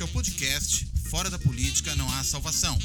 [0.00, 2.78] Este é o podcast Fora da Política Não Há Salvação.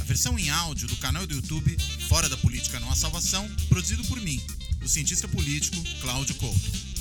[0.00, 1.76] A versão em áudio do canal do YouTube
[2.08, 4.40] Fora da Política Não Há Salvação, produzido por mim,
[4.80, 6.93] o cientista político Cláudio Couto.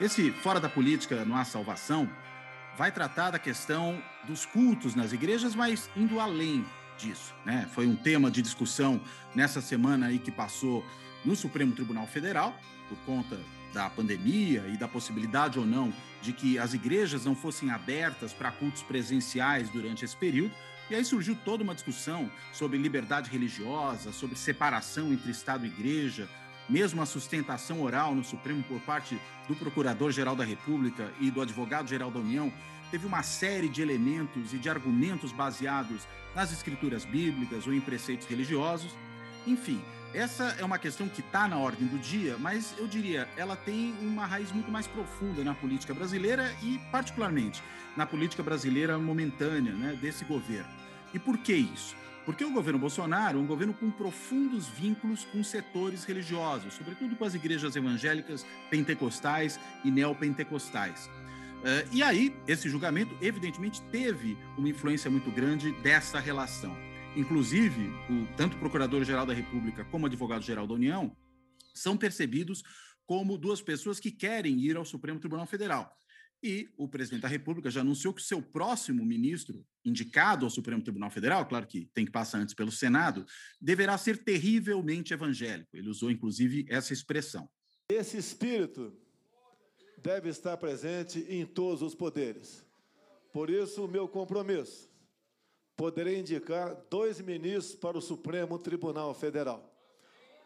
[0.00, 2.08] Esse Fora da Política Não Há Salvação
[2.76, 6.64] vai tratar da questão dos cultos nas igrejas, mas indo além
[6.96, 7.34] disso.
[7.44, 7.68] Né?
[7.74, 9.00] Foi um tema de discussão
[9.34, 10.84] nessa semana aí que passou
[11.22, 12.56] no Supremo Tribunal Federal,
[12.88, 13.38] por conta
[13.74, 18.50] da pandemia e da possibilidade ou não de que as igrejas não fossem abertas para
[18.50, 20.54] cultos presenciais durante esse período.
[20.88, 26.28] E aí surgiu toda uma discussão sobre liberdade religiosa, sobre separação entre Estado e igreja,
[26.70, 32.10] mesmo a sustentação oral no Supremo por parte do Procurador-Geral da República e do Advogado-Geral
[32.10, 32.52] da União
[32.90, 38.26] teve uma série de elementos e de argumentos baseados nas escrituras bíblicas ou em preceitos
[38.26, 38.94] religiosos.
[39.46, 39.80] Enfim,
[40.14, 43.94] essa é uma questão que está na ordem do dia, mas eu diria, ela tem
[44.00, 47.62] uma raiz muito mais profunda na política brasileira e, particularmente,
[47.96, 50.70] na política brasileira momentânea né, desse governo.
[51.14, 51.96] E por que isso?
[52.24, 57.24] Porque o governo Bolsonaro é um governo com profundos vínculos com setores religiosos, sobretudo com
[57.24, 61.06] as igrejas evangélicas, pentecostais e neopentecostais.
[61.06, 66.74] Uh, e aí, esse julgamento, evidentemente, teve uma influência muito grande dessa relação.
[67.16, 71.14] Inclusive, o, tanto o Procurador-Geral da República como o Advogado-Geral da União
[71.74, 72.62] são percebidos
[73.04, 75.92] como duas pessoas que querem ir ao Supremo Tribunal Federal.
[76.42, 80.82] E o presidente da República já anunciou que o seu próximo ministro, indicado ao Supremo
[80.82, 83.26] Tribunal Federal, claro que tem que passar antes pelo Senado,
[83.60, 85.76] deverá ser terrivelmente evangélico.
[85.76, 87.48] Ele usou, inclusive, essa expressão.
[87.90, 88.96] Esse espírito
[90.02, 92.64] deve estar presente em todos os poderes.
[93.32, 94.88] Por isso, o meu compromisso.
[95.76, 99.70] Poderei indicar dois ministros para o Supremo Tribunal Federal.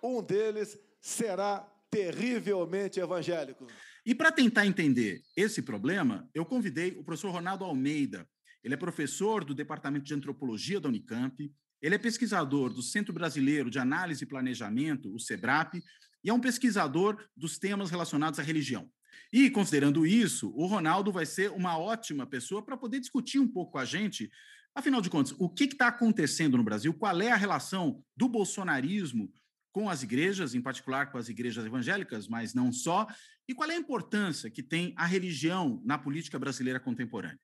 [0.03, 3.66] Um deles será terrivelmente evangélico.
[4.06, 8.28] E para tentar entender esse problema, eu convidei o professor Ronaldo Almeida.
[8.62, 11.50] Ele é professor do Departamento de Antropologia da Unicamp,
[11.81, 15.82] ele é pesquisador do Centro Brasileiro de Análise e Planejamento, o SEBRAP,
[16.22, 18.91] e é um pesquisador dos temas relacionados à religião.
[19.32, 23.72] E, considerando isso, o Ronaldo vai ser uma ótima pessoa para poder discutir um pouco
[23.72, 24.31] com a gente,
[24.75, 29.31] afinal de contas, o que está acontecendo no Brasil, qual é a relação do bolsonarismo
[29.75, 33.09] com as igrejas, em particular com as igrejas evangélicas, mas não só,
[33.49, 37.41] e qual é a importância que tem a religião na política brasileira contemporânea.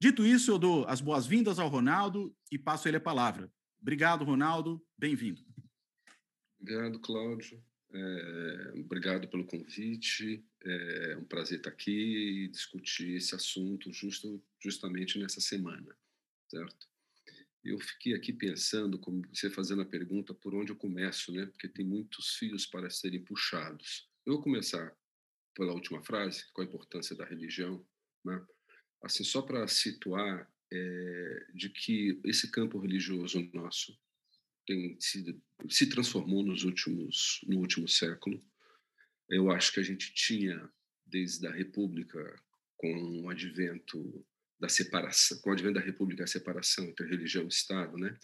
[0.00, 3.52] Dito isso, eu dou as boas-vindas ao Ronaldo e passo ele a palavra.
[3.82, 4.82] Obrigado, Ronaldo.
[4.96, 5.44] Bem-vindo.
[6.58, 7.62] Obrigado, Cláudio.
[7.92, 10.42] É, obrigado pelo convite.
[10.64, 15.94] É um prazer estar aqui e discutir esse assunto justo, justamente nessa semana,
[16.48, 16.87] certo?
[17.68, 21.46] Eu fiquei aqui pensando, como você fazendo a pergunta, por onde eu começo, né?
[21.46, 24.08] Porque tem muitos fios para serem puxados.
[24.24, 24.96] Eu vou começar
[25.54, 27.86] pela última frase, com a importância da religião,
[28.24, 28.42] né?
[29.02, 33.98] Assim, só para situar é, de que esse campo religioso nosso
[34.66, 38.42] tem sido, se transformou nos últimos no último século.
[39.28, 40.70] Eu acho que a gente tinha
[41.06, 42.18] desde a República
[42.76, 44.24] com o advento
[44.60, 48.16] da separação, com o advento da República, a separação entre religião e Estado, né?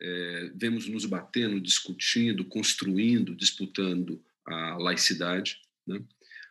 [0.00, 6.02] É, vemos nos batendo, discutindo, construindo, disputando a laicidade, né?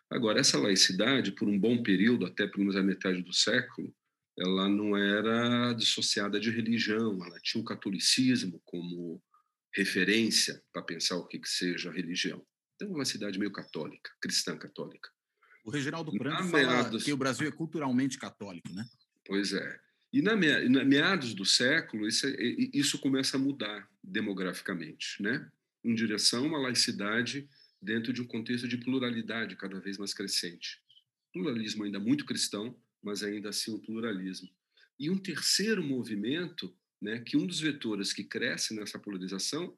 [0.09, 3.93] Agora, essa laicidade, por um bom período, até pelo menos a metade do século,
[4.39, 9.21] ela não era dissociada de religião, ela tinha o catolicismo como
[9.75, 12.45] referência para pensar o que, que seja religião.
[12.75, 15.09] Então, uma cidade meio católica, cristã católica.
[15.65, 17.03] O Reginaldo Branco fala meados...
[17.03, 18.85] que o Brasil é culturalmente católico, né?
[19.27, 19.79] Pois é.
[20.11, 22.09] E na, meados do século, é,
[22.73, 25.51] isso começa a mudar demograficamente, né?
[25.83, 27.47] em direção a uma laicidade
[27.81, 30.81] dentro de um contexto de pluralidade cada vez mais crescente.
[31.31, 34.49] Pluralismo ainda muito cristão, mas ainda assim um pluralismo.
[34.99, 39.77] E um terceiro movimento, né, que um dos vetores que cresce nessa polarização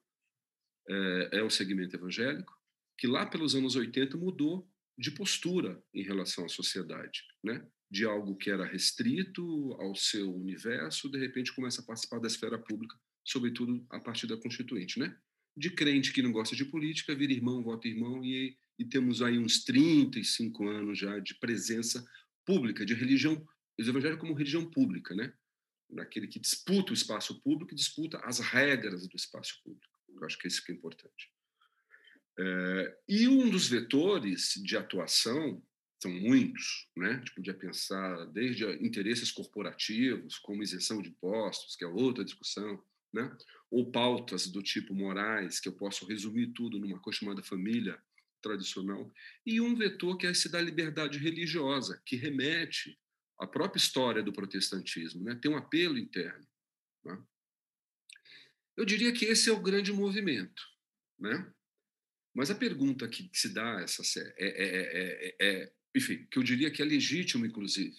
[0.87, 2.57] é, é o segmento evangélico,
[2.97, 7.65] que lá pelos anos 80 mudou de postura em relação à sociedade, né?
[7.89, 12.57] De algo que era restrito ao seu universo, de repente começa a participar da esfera
[12.57, 15.17] pública, sobretudo a partir da Constituinte, né?
[15.59, 19.37] de crente que não gosta de política, vira irmão, vota irmão, e, e temos aí
[19.37, 22.07] uns 35 anos já de presença
[22.45, 23.45] pública, de religião,
[23.77, 25.33] os evangélicos como religião pública, né?
[25.89, 29.99] Daquele que disputa o espaço público, disputa as regras do espaço público.
[30.07, 31.29] Eu acho que é isso que é importante.
[32.37, 35.61] É, e um dos vetores de atuação
[36.01, 37.11] são muitos, né?
[37.11, 42.81] A gente podia pensar desde interesses corporativos, como isenção de impostos, que é outra discussão,
[43.13, 43.35] né?
[43.69, 48.01] Ou pautas do tipo morais, que eu posso resumir tudo numa coisa chamada família
[48.41, 49.11] tradicional,
[49.45, 52.97] e um vetor que é esse da liberdade religiosa, que remete
[53.37, 55.35] à própria história do protestantismo, né?
[55.35, 56.47] Tem um apelo interno.
[57.03, 57.21] Né?
[58.77, 60.63] Eu diria que esse é o grande movimento,
[61.19, 61.51] né?
[62.33, 66.71] Mas a pergunta que se dá essa é, é, é, é, enfim, que eu diria
[66.71, 67.97] que é legítimo, inclusive.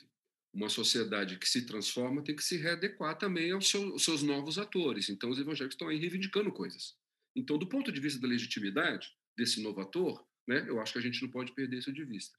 [0.54, 4.58] Uma sociedade que se transforma tem que se readequar também aos seus, aos seus novos
[4.58, 5.10] atores.
[5.10, 6.96] Então, os evangélicos estão aí reivindicando coisas.
[7.36, 9.06] Então, do ponto de vista da legitimidade
[9.36, 12.38] desse novo ator, né, eu acho que a gente não pode perder isso de vista.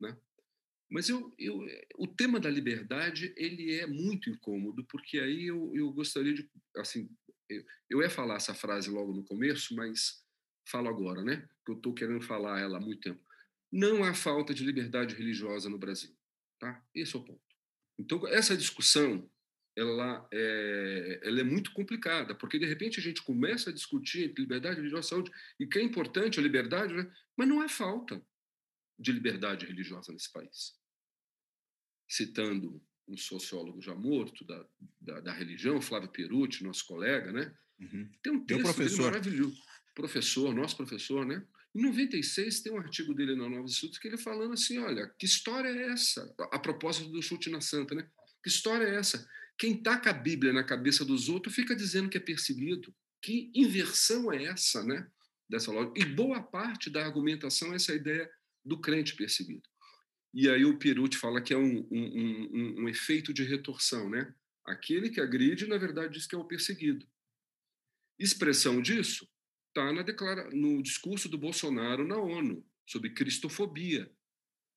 [0.00, 0.16] Né?
[0.90, 1.60] Mas eu, eu,
[1.98, 6.48] o tema da liberdade ele é muito incômodo, porque aí eu, eu gostaria de.
[6.78, 7.06] Assim,
[7.50, 10.24] eu, eu ia falar essa frase logo no começo, mas
[10.66, 11.46] falo agora, né?
[11.66, 13.25] Que eu estou querendo falar ela há muito tempo.
[13.76, 16.16] Não há falta de liberdade religiosa no Brasil.
[16.58, 16.82] Tá?
[16.94, 17.42] Esse é o ponto.
[17.98, 19.30] Então, essa discussão
[19.76, 24.40] ela é, ela é muito complicada, porque de repente a gente começa a discutir entre
[24.40, 25.30] liberdade religiosa e saúde,
[25.60, 27.12] e que é importante a liberdade, né?
[27.36, 28.24] mas não há falta
[28.98, 30.74] de liberdade religiosa nesse país.
[32.08, 34.66] Citando um sociólogo já morto da,
[34.98, 37.54] da, da religião, Flávio Perucci, nosso colega, né?
[37.78, 38.10] Uhum.
[38.22, 39.04] Tem um texto professor.
[39.04, 39.62] maravilhoso.
[39.94, 41.46] Professor, nosso professor, né?
[41.76, 45.26] Em 96 tem um artigo dele na Novos Estudos que ele falando assim, olha, que
[45.26, 46.34] história é essa?
[46.50, 48.08] A propósito do chute na santa, né?
[48.42, 49.28] Que história é essa?
[49.58, 52.94] Quem taca a Bíblia na cabeça dos outros fica dizendo que é perseguido.
[53.20, 55.06] Que inversão é essa, né?
[55.46, 56.00] Dessa lógica.
[56.00, 58.30] E boa parte da argumentação é essa ideia
[58.64, 59.68] do crente perseguido.
[60.32, 64.34] E aí o Perucci fala que é um, um, um, um efeito de retorção, né?
[64.64, 67.06] Aquele que agride, na verdade, diz que é o perseguido.
[68.18, 69.28] Expressão disso
[69.76, 74.10] está no discurso do Bolsonaro na ONU sobre cristofobia.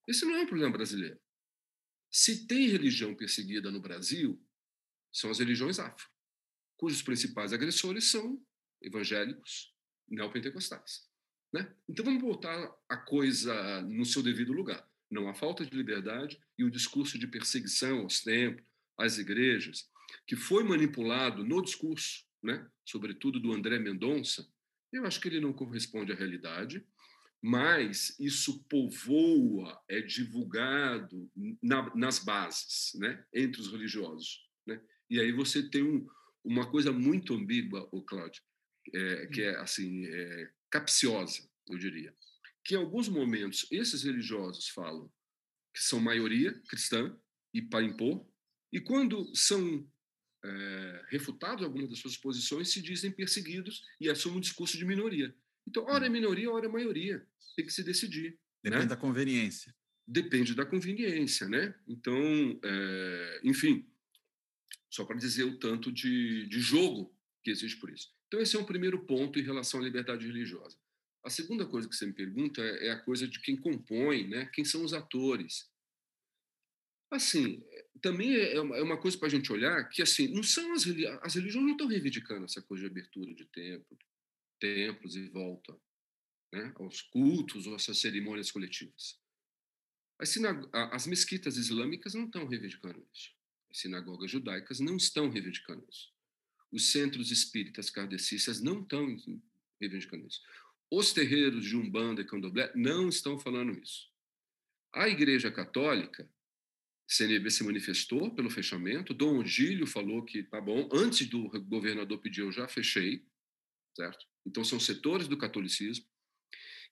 [0.06, 1.18] Esse não é um problema brasileiro.
[2.10, 4.38] Se tem religião perseguida no Brasil,
[5.10, 6.08] são as religiões afro,
[6.76, 8.44] cujos principais agressores são
[8.82, 9.74] evangélicos
[10.08, 11.08] neopentecostais.
[11.52, 11.72] Né?
[11.88, 14.86] Então vamos voltar a coisa no seu devido lugar.
[15.10, 18.66] Não há falta de liberdade e o discurso de perseguição aos templos,
[18.96, 19.88] às igrejas,
[20.26, 24.46] que foi manipulado no discurso, né, sobretudo do André Mendonça,
[24.92, 26.84] eu acho que ele não corresponde à realidade,
[27.42, 31.30] mas isso povoa, é divulgado
[31.62, 34.46] na, nas bases, né, entre os religiosos.
[34.66, 34.80] Né?
[35.08, 36.06] E aí você tem um,
[36.44, 38.42] uma coisa muito ambígua, o Cláudio,
[38.92, 42.14] é, que é assim é, capciosa, eu diria,
[42.64, 45.10] que em alguns momentos esses religiosos falam
[45.74, 47.16] que são maioria cristã
[47.54, 48.26] e para impor,
[48.72, 49.88] e quando são
[50.44, 55.34] é, refutados algumas das suas posições, se dizem perseguidos e assumem um discurso de minoria.
[55.66, 56.12] Então, ora é hum.
[56.12, 57.26] minoria, ora é maioria.
[57.56, 58.38] Tem que se decidir.
[58.62, 58.88] Depende né?
[58.88, 59.74] da conveniência.
[60.06, 61.74] Depende da conveniência, né?
[61.86, 62.14] Então,
[62.64, 63.86] é, enfim,
[64.90, 68.12] só para dizer o tanto de, de jogo que existe por isso.
[68.26, 70.76] Então, esse é um primeiro ponto em relação à liberdade religiosa.
[71.24, 74.46] A segunda coisa que você me pergunta é, é a coisa de quem compõe, né?
[74.52, 75.70] Quem são os atores?
[77.10, 77.62] Assim,
[78.00, 80.72] também é, é uma, é uma coisa para a gente olhar que assim não são
[80.72, 80.84] as,
[81.22, 83.98] as religiões não estão reivindicando essa coisa de abertura de templo,
[84.58, 85.76] templos e volta
[86.52, 89.18] né, aos cultos ou essas cerimônias coletivas.
[90.18, 90.36] As,
[90.92, 93.30] as mesquitas islâmicas não estão reivindicando isso.
[93.70, 96.12] As sinagogas judaicas não estão reivindicando isso.
[96.70, 99.16] Os centros espíritas kardecistas não estão
[99.80, 100.42] reivindicando isso.
[100.90, 104.10] Os terreiros de Umbanda e Candomblé não estão falando isso.
[104.92, 106.28] A Igreja Católica
[107.10, 112.42] CNB se manifestou pelo fechamento, Dom Odílio falou que tá bom, antes do governador pedir
[112.42, 113.26] eu já fechei,
[113.96, 114.24] certo?
[114.46, 116.06] Então são setores do catolicismo.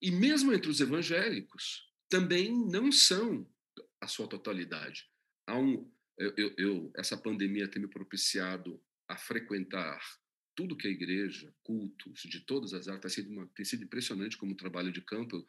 [0.03, 3.49] E mesmo entre os evangélicos, também não são
[4.01, 5.09] a sua totalidade.
[5.47, 10.01] Há um, eu, eu, eu essa pandemia tem me propiciado a frequentar
[10.57, 14.37] tudo que é igreja, cultos de todas as áreas, tem sido, uma, tem sido impressionante
[14.37, 15.47] como trabalho de campo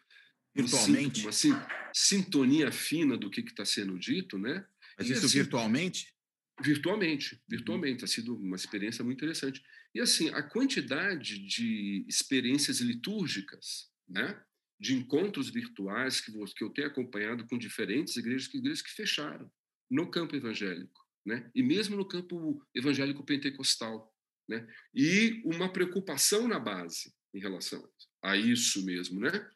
[0.56, 1.22] virtualmente.
[1.22, 1.54] Uma assim,
[1.94, 4.66] sintonia fina do que está sendo dito, né?
[4.98, 6.14] Mas e, isso assim, virtualmente?
[6.62, 7.42] Virtualmente, uhum.
[7.48, 8.00] virtualmente.
[8.00, 8.06] Uhum.
[8.06, 9.64] Ha sido uma experiência muito interessante.
[9.94, 14.42] E assim, a quantidade de experiências litúrgicas, né?
[14.80, 19.52] De encontros virtuais que, que eu tenho acompanhado com diferentes igrejas, que igrejas que fecharam
[19.90, 21.50] no campo evangélico, né?
[21.56, 24.14] E mesmo no campo evangélico pentecostal,
[24.48, 24.68] né?
[24.94, 27.88] E uma preocupação na base, em relação
[28.22, 29.50] a isso mesmo, né?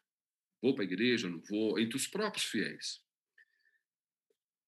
[0.63, 3.01] Vou para a igreja, não vou, entre os próprios fiéis.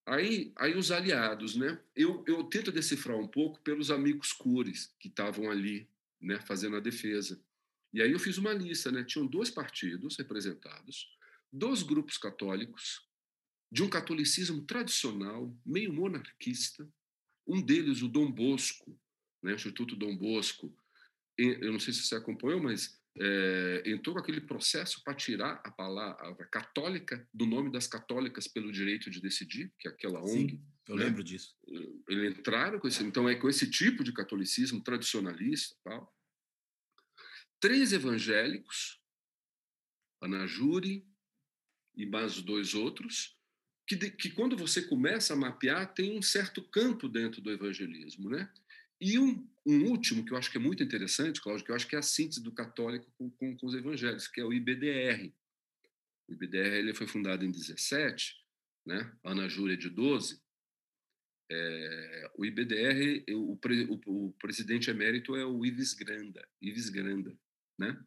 [0.06, 1.82] Aí, aí os aliados, né?
[1.96, 5.88] Eu, eu tento decifrar um pouco pelos amigos cures que estavam ali,
[6.20, 7.42] né, fazendo a defesa.
[7.94, 9.06] E aí eu fiz uma lista, né?
[9.06, 11.18] Tinham dois partidos representados,
[11.50, 13.08] dois grupos católicos,
[13.72, 16.86] de um catolicismo tradicional, meio monarquista.
[17.48, 19.00] Um deles, o Dom Bosco,
[19.42, 20.78] né, o Instituto Dom Bosco,
[21.38, 25.72] eu não sei se você acompanhou, mas é, entrou com aquele processo para tirar a
[25.72, 30.52] palavra católica do nome das católicas pelo direito de decidir, que é aquela ONG.
[30.52, 31.06] Sim, eu né?
[31.06, 31.56] lembro disso.
[32.10, 36.14] Eles entraram com esse, então é com esse tipo de catolicismo tradicionalista, tal.
[37.60, 39.02] Três evangélicos,
[40.22, 41.08] Ana Júri
[41.96, 43.40] e mais dois outros,
[43.88, 48.30] que, de, que quando você começa a mapear tem um certo campo dentro do evangelismo,
[48.30, 48.52] né?
[49.06, 51.88] E um, um, último, que eu acho que é muito interessante, Cláudio, que eu acho
[51.88, 55.32] que é a síntese do católico com, com, com os evangélicos, que é o IBDR.
[56.28, 58.34] O IBDR ele foi fundado em 17,
[58.84, 59.16] né?
[59.24, 60.42] Ana Júlia de 12.
[61.52, 67.38] É, o IBDR, o, o, o, presidente emérito é o Ives Granda, Ives Granda,
[67.78, 68.04] né?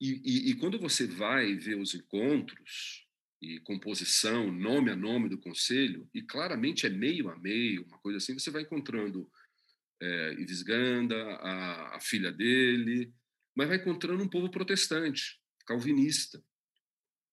[0.00, 3.04] E, e, e quando você vai ver os encontros
[3.42, 8.18] e composição, nome a nome do conselho, e claramente é meio a meio, uma coisa
[8.18, 9.28] assim, você vai encontrando
[10.00, 13.12] é, Ives a, a filha dele,
[13.54, 16.42] mas vai encontrando um povo protestante, calvinista,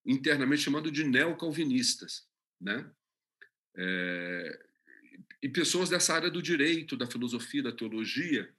[0.06, 2.26] internamente chamado de neocalvinistas,
[2.60, 2.90] né?
[3.76, 4.66] É,
[5.42, 8.50] e pessoas dessa área do direito, da filosofia, da teologia,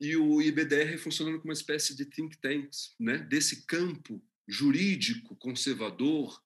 [0.00, 3.18] e o IBDR funcionando como uma espécie de think tanks, né?
[3.18, 6.42] Desse campo jurídico conservador,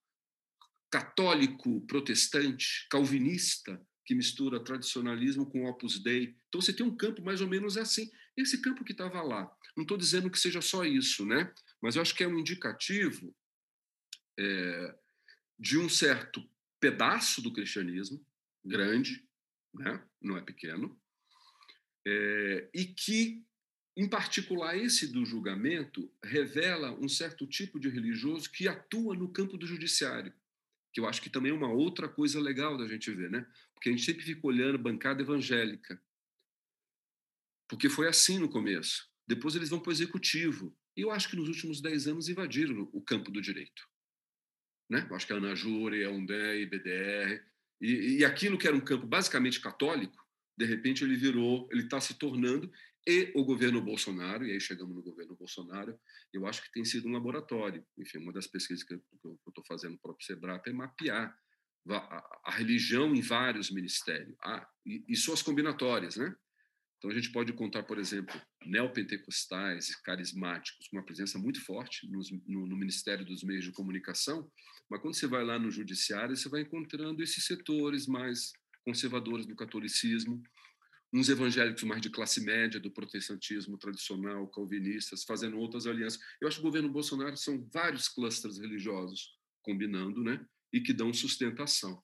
[0.91, 6.37] católico, protestante, calvinista, que mistura tradicionalismo com opus dei.
[6.49, 8.11] Então você tem um campo mais ou menos assim.
[8.37, 9.51] Esse campo que estava lá.
[9.77, 11.53] Não estou dizendo que seja só isso, né?
[11.81, 13.35] Mas eu acho que é um indicativo
[14.39, 14.95] é,
[15.59, 16.43] de um certo
[16.81, 18.25] pedaço do cristianismo
[18.65, 19.27] grande,
[19.75, 20.03] né?
[20.21, 21.01] Não é pequeno,
[22.07, 23.45] é, e que,
[23.97, 29.57] em particular, esse do julgamento revela um certo tipo de religioso que atua no campo
[29.57, 30.33] do judiciário
[30.93, 33.47] que eu acho que também é uma outra coisa legal da gente ver, né?
[33.75, 36.01] Porque a gente sempre fica olhando bancada evangélica.
[37.69, 39.11] Porque foi assim no começo.
[39.27, 40.77] Depois eles vão para o executivo.
[40.97, 43.89] E eu acho que nos últimos dez anos invadiram o campo do direito.
[44.91, 45.07] Né?
[45.09, 47.43] Eu acho que a Ana Júri, a UNDE, BDR.
[47.81, 50.23] E, e aquilo que era um campo basicamente católico,
[50.57, 52.71] de repente ele virou, ele está se tornando
[53.07, 55.99] e o governo Bolsonaro, e aí chegamos no governo Bolsonaro,
[56.33, 57.85] eu acho que tem sido um laboratório.
[57.99, 59.03] Enfim, uma das pesquisas que eu
[59.49, 61.37] estou fazendo no próprio SEBRAP é mapear
[61.91, 66.33] a, a religião em vários ministérios ah, e, e, suas combinatórias, né?
[66.99, 72.67] Então a gente pode contar, por exemplo, neopentecostais carismáticos com uma presença muito forte no,
[72.69, 74.49] no Ministério dos Meios de Comunicação,
[74.89, 78.53] mas quando você vai lá no judiciário, você vai encontrando esses setores mais
[78.85, 80.41] conservadores do catolicismo,
[81.13, 86.19] uns evangélicos mais de classe média, do protestantismo tradicional, calvinistas, fazendo outras alianças.
[86.41, 90.45] Eu acho que o governo Bolsonaro são vários clusters religiosos combinando, né?
[90.73, 92.03] E que dão sustentação.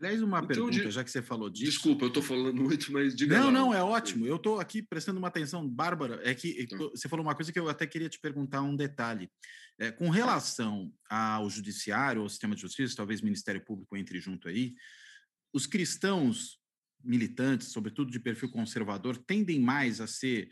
[0.00, 0.90] Aliás, uma então, pergunta, de...
[0.90, 1.72] já que você falou disso.
[1.72, 3.52] Desculpa, eu estou falando muito, mas diga Não, lá.
[3.52, 4.26] não, é ótimo.
[4.26, 6.20] Eu estou aqui prestando uma atenção bárbara.
[6.22, 6.90] É que então.
[6.90, 9.30] você falou uma coisa que eu até queria te perguntar um detalhe.
[9.78, 14.48] É, com relação ao judiciário, ao sistema de justiça, talvez o Ministério Público entre junto
[14.48, 14.74] aí,
[15.52, 16.58] os cristãos
[17.06, 20.50] militantes, sobretudo de perfil conservador, tendem mais a ser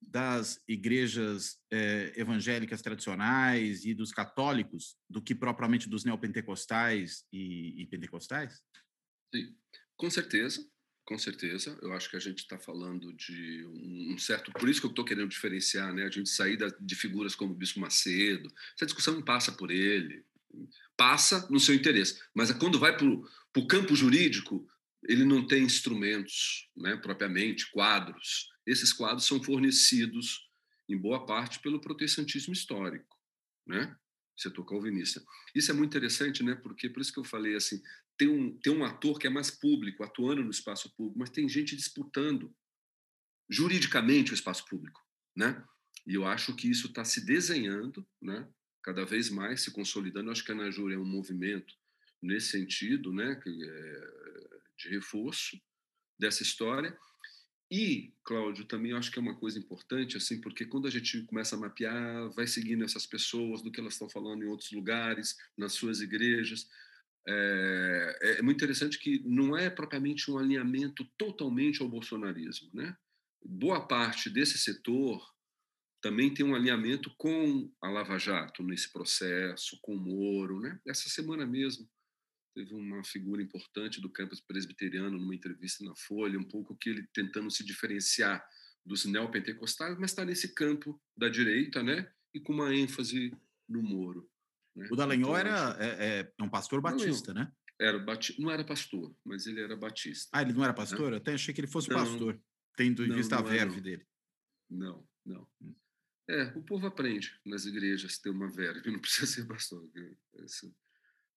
[0.00, 7.86] das igrejas eh, evangélicas tradicionais e dos católicos do que propriamente dos neopentecostais e, e
[7.86, 8.62] pentecostais?
[9.34, 9.54] Sim,
[9.96, 10.64] com certeza,
[11.04, 11.78] com certeza.
[11.82, 13.64] Eu acho que a gente está falando de
[14.12, 14.52] um certo.
[14.52, 16.04] Por isso que eu estou querendo diferenciar, né?
[16.04, 18.52] A gente sair de figuras como o Bispo Macedo.
[18.74, 20.24] Essa discussão não passa por ele,
[20.96, 22.20] passa no seu interesse.
[22.34, 24.68] Mas quando vai para o campo jurídico,
[25.08, 28.48] ele não tem instrumentos, né, propriamente, quadros.
[28.66, 30.50] Esses quadros são fornecidos,
[30.88, 33.16] em boa parte, pelo protestantismo histórico,
[33.66, 33.96] né?
[34.36, 35.22] setor calvinista.
[35.54, 36.54] Isso é muito interessante, né?
[36.54, 37.82] Porque por isso que eu falei assim,
[38.18, 41.48] tem um tem um ator que é mais público, atuando no espaço público, mas tem
[41.48, 42.54] gente disputando
[43.48, 45.00] juridicamente o espaço público,
[45.34, 45.64] né?
[46.06, 48.48] E eu acho que isso está se desenhando, né?
[48.82, 50.28] Cada vez mais se consolidando.
[50.28, 51.74] Eu acho que a Najur é um movimento
[52.22, 53.34] nesse sentido, né?
[53.36, 54.16] Que é,
[54.76, 55.60] de reforço
[56.18, 56.96] dessa história.
[57.70, 61.56] E, Cláudio, também acho que é uma coisa importante, assim, porque quando a gente começa
[61.56, 65.72] a mapear, vai seguindo essas pessoas, do que elas estão falando em outros lugares, nas
[65.72, 66.68] suas igrejas,
[67.28, 72.96] é, é muito interessante que não é propriamente um alinhamento totalmente ao bolsonarismo, né?
[73.44, 75.20] Boa parte desse setor
[76.00, 80.60] também tem um alinhamento com a Lava Jato nesse processo, com o Moro.
[80.60, 80.78] Né?
[80.86, 81.88] Essa semana mesmo
[82.56, 87.06] teve uma figura importante do campus presbiteriano numa entrevista na Folha, um pouco que ele
[87.12, 88.42] tentando se diferenciar
[88.84, 92.10] dos neopentecostais, mas está nesse campo da direita, né?
[92.32, 93.30] E com uma ênfase
[93.68, 94.26] no Moro.
[94.74, 94.88] Né?
[94.90, 97.52] O Dallagnol então, era é, é, um pastor batista, não, né?
[97.78, 98.02] Era
[98.38, 100.30] não era pastor, mas ele era batista.
[100.32, 100.76] Ah, ele não era né?
[100.76, 101.10] pastor?
[101.10, 101.18] Né?
[101.18, 102.40] Até achei que ele fosse não, pastor,
[102.74, 104.06] tendo em vista a verve dele.
[104.70, 105.46] Não, não.
[105.60, 105.74] Hum.
[106.28, 109.86] É, o povo aprende nas igrejas ter uma verve, não precisa ser pastor.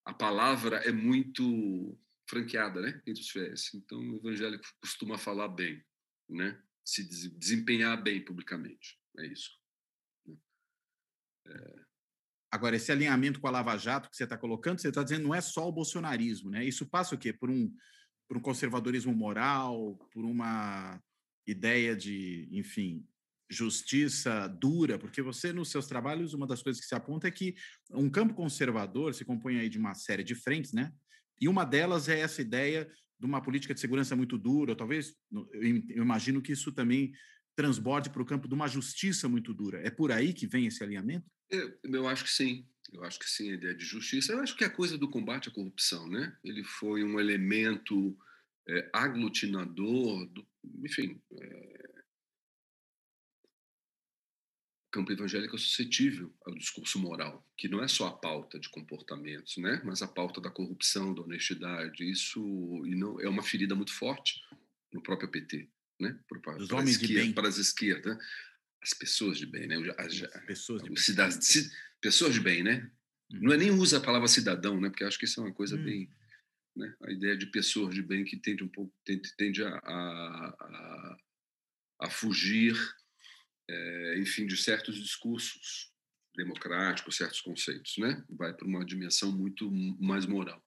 [0.09, 1.95] A palavra é muito
[2.27, 3.71] franqueada, né, entre os fiéis.
[3.75, 5.85] Então, o evangélico costuma falar bem,
[6.27, 6.59] né?
[6.83, 8.99] Se desempenhar bem publicamente.
[9.19, 9.51] É isso.
[11.45, 11.85] É...
[12.51, 15.35] Agora, esse alinhamento com a Lava Jato que você está colocando, você está dizendo não
[15.35, 16.65] é só o bolsonarismo, né?
[16.65, 17.31] Isso passa o quê?
[17.31, 17.71] Por um,
[18.27, 20.99] por um conservadorismo moral, por uma
[21.45, 23.07] ideia de, enfim,
[23.49, 27.55] justiça dura, porque você, nos seus trabalhos, uma das coisas que se aponta é que
[27.91, 30.91] um campo conservador se compõe aí de uma série de frentes, né?
[31.41, 32.89] E uma delas é essa ideia
[33.19, 37.11] de uma política de segurança muito dura, talvez, eu imagino que isso também
[37.55, 39.79] transborde para o campo de uma justiça muito dura.
[39.85, 41.25] É por aí que vem esse alinhamento?
[41.49, 42.65] Eu, eu acho que sim.
[42.93, 44.31] Eu acho que sim, a ideia de justiça.
[44.31, 46.35] Eu acho que é a coisa do combate à corrupção, né?
[46.43, 48.17] Ele foi um elemento
[48.67, 50.47] é, aglutinador, do,
[50.83, 51.98] enfim, é,
[54.91, 59.57] campo evangélico é suscetível ao discurso moral, que não é só a pauta de comportamentos,
[59.57, 62.09] né, mas a pauta da corrupção, da honestidade.
[62.09, 62.39] Isso
[62.85, 64.41] e não é uma ferida muito forte
[64.91, 65.69] no próprio PT,
[65.99, 67.33] né, para, Os homens esquerda, de bem.
[67.33, 68.17] para as esquerdas,
[68.81, 70.97] as pessoas de bem, né, as, as pessoas de bem.
[72.01, 72.91] pessoas de bem, né.
[73.31, 73.39] Uhum.
[73.41, 75.75] Não é nem usa a palavra cidadão, né, porque acho que isso é uma coisa
[75.75, 75.83] uhum.
[75.83, 76.09] bem
[76.75, 80.55] né, a ideia de pessoas de bem que tende um pouco tende, tende a, a,
[80.59, 81.17] a,
[82.01, 82.75] a fugir
[83.69, 85.91] é, enfim, de certos discursos
[86.35, 88.25] democráticos, certos conceitos, né?
[88.29, 90.63] Vai para uma dimensão muito mais moral.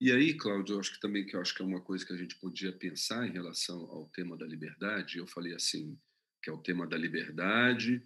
[0.00, 2.12] E aí, Cláudio, eu acho que também que eu acho que é uma coisa que
[2.12, 5.18] a gente podia pensar em relação ao tema da liberdade.
[5.18, 5.98] Eu falei assim,
[6.42, 8.02] que é o tema da liberdade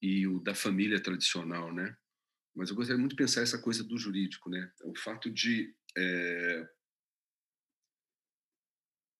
[0.00, 1.96] e o da família tradicional, né?
[2.54, 4.72] Mas eu gostaria muito de pensar essa coisa do jurídico, né?
[4.84, 6.68] O fato de é...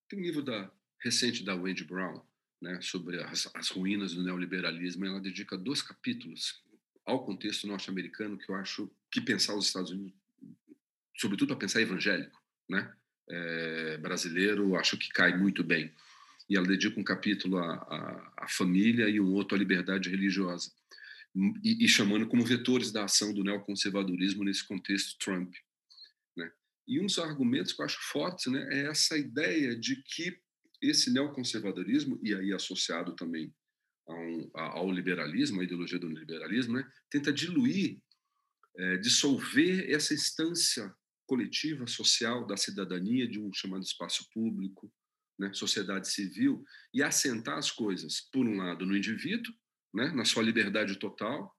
[0.09, 2.24] tem um livro da recente da Wade Brown
[2.62, 6.62] né, sobre as, as ruínas do neoliberalismo, ela dedica dois capítulos
[7.05, 10.16] ao contexto norte-americano que eu acho que pensar os Estados Unidos,
[11.18, 12.94] sobretudo a pensar evangélico, né,
[13.29, 15.92] é, brasileiro, acho que cai muito bem.
[16.48, 20.70] E ela dedica um capítulo à, à, à família e um outro à liberdade religiosa,
[21.64, 25.53] e, e, chamando como vetores da ação do neoconservadorismo nesse contexto Trump.
[26.37, 26.48] Né?
[26.87, 30.41] E um dos argumentos que eu acho fortes né, é essa ideia de que
[30.83, 33.55] esse neoconservadorismo, e aí associado também
[34.09, 38.01] um, ao liberalismo, a ideologia do liberalismo, né, tenta diluir,
[38.77, 40.92] é, dissolver essa instância
[41.27, 44.92] coletiva, social da cidadania, de um chamado espaço público,
[45.38, 49.55] né, sociedade civil, e assentar as coisas, por um lado, no indivíduo,
[49.95, 51.57] né, na sua liberdade total,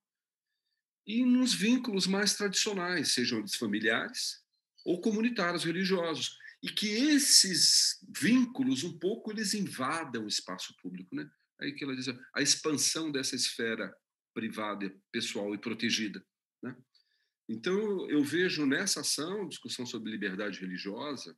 [1.08, 4.42] e nos vínculos mais tradicionais, sejam eles familiares
[4.86, 11.30] ou comunitários, religiosos e que esses vínculos um pouco eles invadam o espaço público, né?
[11.60, 13.94] Aí que ela diz a expansão dessa esfera
[14.34, 16.26] privada, pessoal e protegida,
[16.64, 16.76] né?
[17.50, 21.38] Então eu vejo nessa ação discussão sobre liberdade religiosa,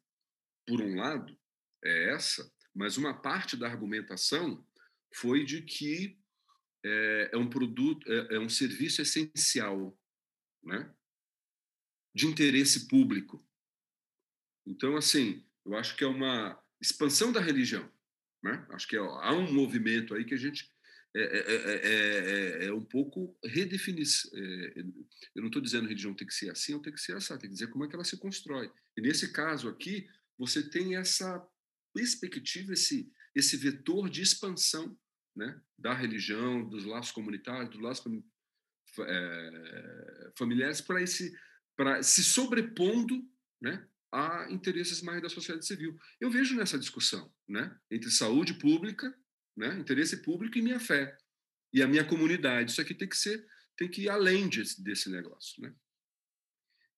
[0.68, 1.36] por um lado
[1.84, 4.66] é essa, mas uma parte da argumentação
[5.16, 6.20] foi de que
[6.84, 9.98] é, é um produto, é, é um serviço essencial,
[10.64, 10.94] né?
[12.14, 13.45] De interesse público
[14.66, 17.90] então, assim, eu acho que é uma expansão da religião.
[18.44, 18.66] Né?
[18.72, 20.70] Acho que há um movimento aí que a gente
[21.16, 24.06] é, é, é, é um pouco redefinir.
[24.34, 27.50] eu não estou dizendo religião tem que ser assim ou tem que ser assim, tem
[27.50, 28.70] que dizer como é que ela se constrói.
[28.98, 31.42] E nesse caso aqui, você tem essa
[31.94, 34.98] perspectiva, esse, esse vetor de expansão
[35.36, 38.04] né, da religião, dos laços comunitários, dos laços
[40.38, 41.34] familiares, para esse
[41.76, 43.22] para se sobrepondo
[43.62, 46.00] né, a interesses mais da sociedade civil.
[46.22, 49.14] Eu vejo nessa discussão, né, entre saúde pública,
[49.58, 51.18] né, interesse público e minha fé
[51.74, 52.72] e a minha comunidade.
[52.72, 55.76] Isso aqui tem que ser, tem que ir além desse, desse negócio, né?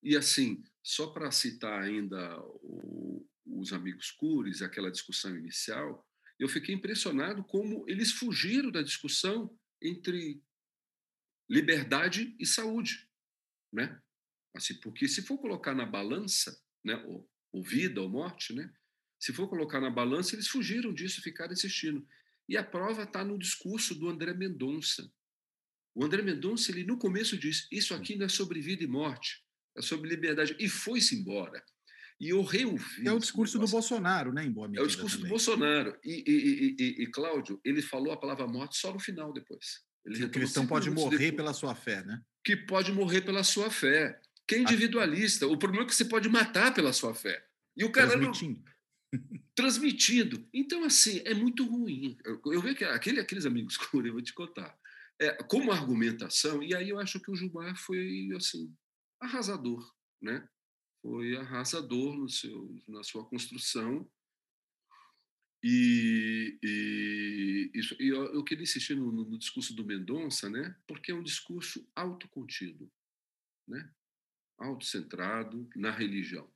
[0.03, 6.75] E assim, só para citar ainda o, os amigos Cures, aquela discussão inicial, eu fiquei
[6.75, 10.39] impressionado como eles fugiram da discussão entre
[11.49, 13.10] liberdade e saúde,
[13.73, 13.99] né?
[14.56, 18.71] Assim, porque se for colocar na balança, né, ou, ou vida ou morte, né?
[19.19, 22.08] Se for colocar na balança, eles fugiram disso, ficaram insistindo.
[22.47, 25.12] E a prova está no discurso do André Mendonça.
[25.93, 29.43] O André Mendonça, ele no começo diz: Isso aqui não é sobre vida e morte,
[29.76, 30.56] é sobre liberdade.
[30.60, 31.63] E foi-se embora.
[32.19, 33.08] E eu reouvi.
[33.08, 34.82] É o discurso do Bolsonaro, né, em boa medida.
[34.82, 35.30] É o discurso também.
[35.30, 35.97] do Bolsonaro.
[36.04, 39.82] E, e, e, e, Cláudio, ele falou a palavra morte só no final depois.
[40.06, 42.21] Ele que o cristão pode morrer depois, pela sua fé, né?
[42.43, 44.19] Que pode morrer pela sua fé.
[44.47, 45.47] Que é individualista.
[45.47, 47.45] O problema é que você pode matar pela sua fé.
[47.75, 48.63] E o cara Transmitindo.
[49.13, 49.19] Não...
[49.55, 50.49] Transmitindo.
[50.53, 52.17] Então, assim, é muito ruim.
[52.23, 54.77] Eu, eu vejo que aquele, aqueles amigos que eu vou te contar.
[55.19, 58.71] É, como argumentação, e aí eu acho que o Gilmar foi, assim,
[59.19, 60.47] arrasador, né?
[61.01, 64.10] foi arrasador no seu, na sua construção.
[65.63, 70.75] E, e, isso, e eu, eu, queria insistir no, no, discurso do Mendonça, né?
[70.86, 72.91] porque é um discurso autocontido,
[73.67, 73.91] né?
[74.58, 76.50] Autocentrado na religião.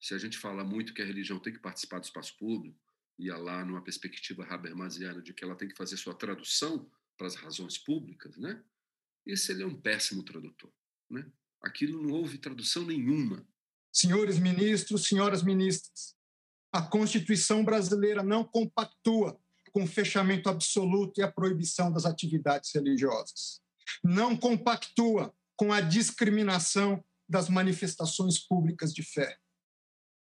[0.00, 2.78] Se a gente fala muito que a religião tem que participar do espaço público,
[3.18, 7.36] e lá numa perspectiva habermasiana de que ela tem que fazer sua tradução para as
[7.36, 8.62] razões públicas, né?
[9.24, 10.72] esse ele é um péssimo tradutor.
[11.08, 11.30] Né?
[11.62, 13.46] Aquilo não houve tradução nenhuma
[13.94, 16.16] senhores ministros, senhoras ministras,
[16.72, 19.38] a Constituição brasileira não compactua
[19.70, 23.60] com o fechamento absoluto e a proibição das atividades religiosas.
[24.02, 29.36] Não compactua com a discriminação das manifestações públicas de fé.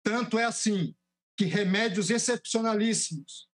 [0.03, 0.95] Tanto é assim
[1.35, 3.49] que remédios excepcionalíssimos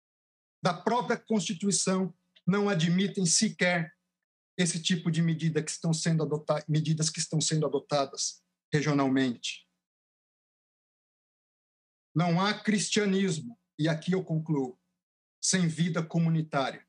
[0.61, 2.13] da própria Constituição
[2.45, 3.95] não admitem sequer
[4.59, 9.65] esse tipo de medida que estão sendo adotadas, medidas que estão sendo adotadas regionalmente.
[12.13, 14.77] Não há cristianismo, e aqui eu concluo,
[15.41, 16.85] sem vida comunitária.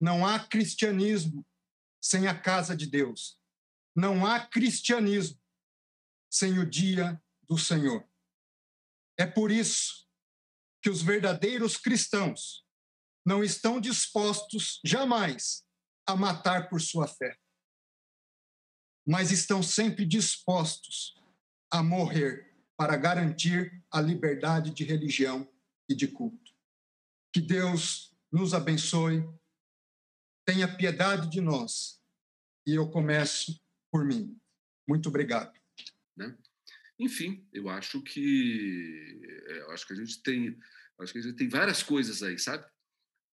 [0.00, 1.44] Não há cristianismo
[2.00, 3.36] sem a casa de Deus.
[3.96, 5.41] Não há cristianismo
[6.32, 8.08] sem o dia do Senhor.
[9.18, 10.08] É por isso
[10.82, 12.66] que os verdadeiros cristãos
[13.24, 15.62] não estão dispostos jamais
[16.08, 17.38] a matar por sua fé,
[19.06, 21.14] mas estão sempre dispostos
[21.70, 25.46] a morrer para garantir a liberdade de religião
[25.88, 26.52] e de culto.
[27.32, 29.22] Que Deus nos abençoe,
[30.46, 32.02] tenha piedade de nós.
[32.66, 34.40] E eu começo por mim.
[34.88, 35.61] Muito obrigado.
[36.16, 36.36] Né?
[36.98, 40.58] Enfim, eu acho que é, eu acho que a gente tem
[41.00, 42.64] acho que a gente tem várias coisas aí, sabe?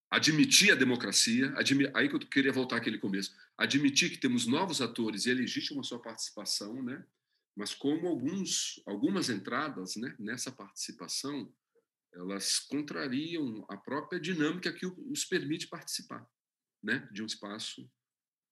[0.10, 4.82] Admitir a democracia, admi aí que eu queria voltar àquele começo, admitir que temos novos
[4.82, 7.06] atores e é legítima a sua participação, né?
[7.56, 11.54] mas como alguns, algumas entradas né, nessa participação
[12.13, 16.28] elas contrariam a própria dinâmica que os permite participar
[16.82, 17.89] né, de um espaço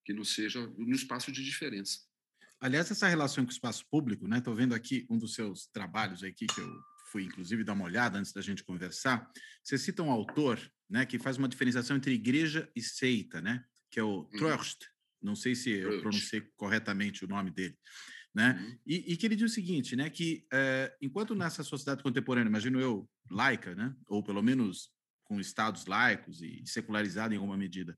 [0.05, 2.06] que não seja um espaço de diferença.
[2.59, 4.39] Aliás, essa relação com o espaço público, né?
[4.39, 8.17] Estou vendo aqui um dos seus trabalhos aqui que eu fui inclusive dar uma olhada
[8.17, 9.29] antes da gente conversar.
[9.63, 13.63] Você cita um autor, né, que faz uma diferenciação entre igreja e seita, né?
[13.91, 14.29] Que é o uhum.
[14.37, 14.85] Trost.
[15.21, 17.77] Não sei se eu pronunciei corretamente o nome dele
[18.37, 18.55] né?
[18.61, 18.77] Uhum.
[18.85, 20.11] E, e, que ele diz o seguinte, né?
[20.11, 23.95] Que é, enquanto nessa sociedade contemporânea, imagino eu, laica, né?
[24.07, 24.91] Ou pelo menos
[25.23, 27.97] com estados laicos e secularizado em alguma medida,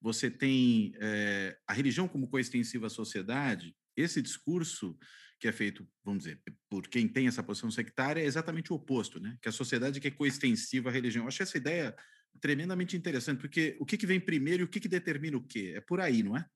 [0.00, 4.98] você tem é, a religião como coextensiva à sociedade, esse discurso
[5.38, 9.18] que é feito, vamos dizer, por quem tem essa posição sectária é exatamente o oposto,
[9.18, 9.38] né?
[9.40, 11.24] Que a sociedade que é coextensiva à religião.
[11.24, 11.96] Eu acho essa ideia
[12.40, 15.72] tremendamente interessante, porque o que, que vem primeiro e o que, que determina o quê?
[15.74, 16.46] É por aí, não é?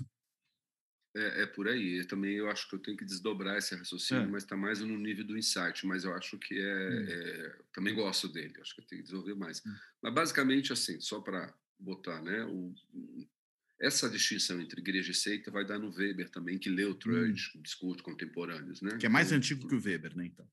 [1.17, 1.99] É, é, por aí.
[1.99, 4.27] Eu também eu acho que eu tenho que desdobrar esse raciocínio, é.
[4.27, 5.87] mas está mais no nível do insight.
[5.87, 7.07] Mas eu acho que é, hum.
[7.09, 8.55] é também gosto dele.
[8.61, 9.63] Acho que eu tenho que desenvolver mais.
[9.65, 9.75] Hum.
[10.03, 12.45] Mas basicamente assim, só para botar, né?
[12.45, 12.75] O,
[13.81, 17.63] essa distinção entre igreja e seita vai dar no Weber também, que leu Trudge, hum.
[17.63, 18.97] discursos contemporâneos, né?
[18.99, 20.27] Que é mais então, antigo que o Weber, né?
[20.27, 20.49] Então.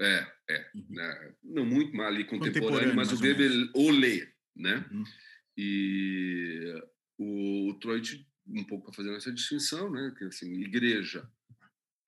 [0.00, 0.70] É, é.
[0.74, 0.86] Uhum.
[0.90, 1.34] Né?
[1.42, 4.84] Não muito mais ali contemporâneo, contemporâneo mas o Weber o lê, né?
[4.90, 5.04] Uhum.
[5.56, 6.82] E
[7.18, 7.78] o, o
[8.48, 10.14] um pouco fazer essa distinção, né?
[10.18, 11.28] Que assim, igreja,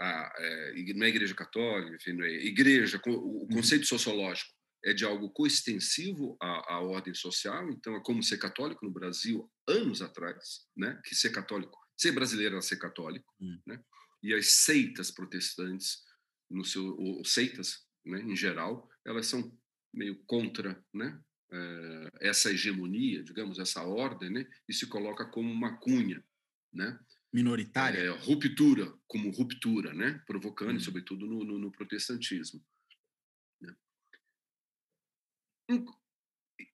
[0.00, 3.00] a, é, não é igreja católica, enfim, não é igreja.
[3.06, 3.48] O uhum.
[3.48, 4.52] conceito sociológico
[4.84, 7.68] é de algo coextensivo à, à ordem social.
[7.70, 11.00] Então, é como ser católico no Brasil anos atrás, né?
[11.04, 13.58] Que ser católico, ser brasileiro era ser católico, hum.
[13.66, 13.82] né?
[14.22, 16.02] E as seitas protestantes,
[16.50, 18.20] no seu, ou seitas, né?
[18.20, 19.56] Em geral, elas são
[19.92, 21.18] meio contra, né?
[21.52, 26.24] Eh, essa hegemonia, digamos, essa ordem, né, e se coloca como uma cunha,
[26.72, 26.98] né?
[27.32, 30.80] minoritária, é, ruptura, como ruptura, né, provocando, hum.
[30.80, 32.64] sobretudo no, no, no protestantismo.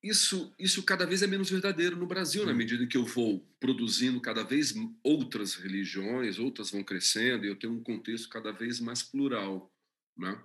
[0.03, 3.47] Isso, isso cada vez é menos verdadeiro no Brasil, na medida em que eu vou
[3.59, 4.73] produzindo cada vez
[5.03, 9.73] outras religiões, outras vão crescendo, e eu tenho um contexto cada vez mais plural,
[10.17, 10.43] né?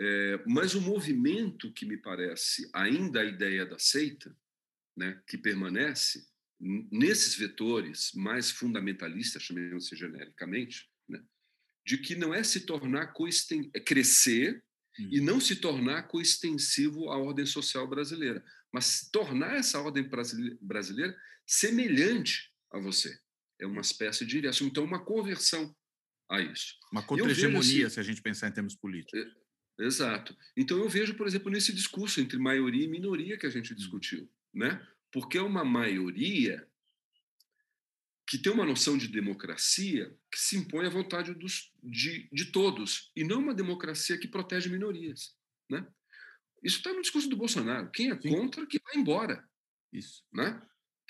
[0.00, 4.36] É, mas o movimento que me parece ainda a ideia da seita,
[4.96, 6.26] né, que permanece
[6.58, 11.22] nesses vetores mais fundamentalistas, chamemos-se genericamente, né,
[11.86, 13.12] de que não é se tornar
[13.74, 14.64] é crescer
[14.98, 15.08] hum.
[15.10, 20.08] e não se tornar coextensivo à ordem social brasileira, mas tornar essa ordem
[20.60, 23.16] brasileira semelhante a você.
[23.60, 25.74] É uma espécie de então uma conversão
[26.28, 26.74] a isso.
[26.90, 29.20] Uma contra-hegemonia, assim, se a gente pensar em termos políticos.
[29.20, 30.36] É, exato.
[30.56, 34.28] Então eu vejo, por exemplo, nesse discurso entre maioria e minoria que a gente discutiu,
[34.52, 34.84] né?
[35.12, 36.66] Porque é uma maioria
[38.32, 43.12] que tem uma noção de democracia que se impõe à vontade dos, de, de todos,
[43.14, 45.36] e não uma democracia que protege minorias.
[45.68, 45.86] Né?
[46.64, 47.90] Isso está no discurso do Bolsonaro.
[47.90, 48.30] Quem é Sim.
[48.30, 49.46] contra, que vai embora.
[49.92, 50.24] Isso.
[50.32, 50.58] Né?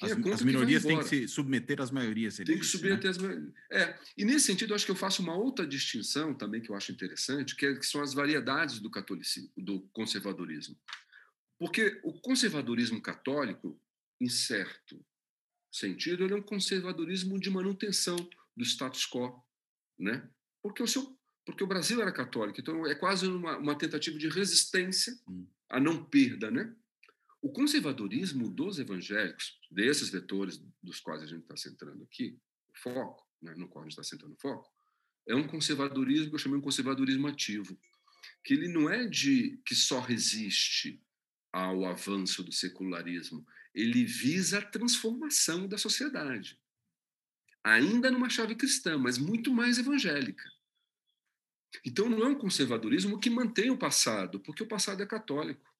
[0.03, 2.39] As, é as, minorias têm que se submeter às maiorias.
[2.39, 3.11] Tem que submeter né?
[3.11, 3.55] às maiorias.
[3.71, 3.97] É.
[4.19, 6.91] E nesse sentido, eu acho que eu faço uma outra distinção também que eu acho
[6.91, 10.77] interessante, que, é, que são as variedades do catolicismo, do conservadorismo.
[11.57, 13.81] Porque o conservadorismo católico,
[14.21, 15.01] em certo
[15.73, 18.17] sentido, ele é um conservadorismo de manutenção
[18.57, 19.43] do status quo,
[19.99, 20.29] né?
[20.63, 24.29] Porque o seu, porque o Brasil era católico, então é quase uma, uma tentativa de
[24.29, 25.47] resistência hum.
[25.69, 26.75] à não perda, né?
[27.41, 33.27] O conservadorismo dos evangélicos, desses vetores dos quais a gente está centrando aqui, o foco,
[33.43, 34.71] né, no qual a gente está centrando o foco,
[35.27, 37.77] é um conservadorismo que eu chamei de um conservadorismo ativo,
[38.45, 41.03] que ele não é de que só resiste
[41.53, 46.59] ao avanço do secularismo, ele visa a transformação da sociedade.
[47.65, 50.51] Ainda numa chave cristã, mas muito mais evangélica.
[51.85, 55.73] Então não é um conservadorismo que mantém o passado, porque o passado é católico.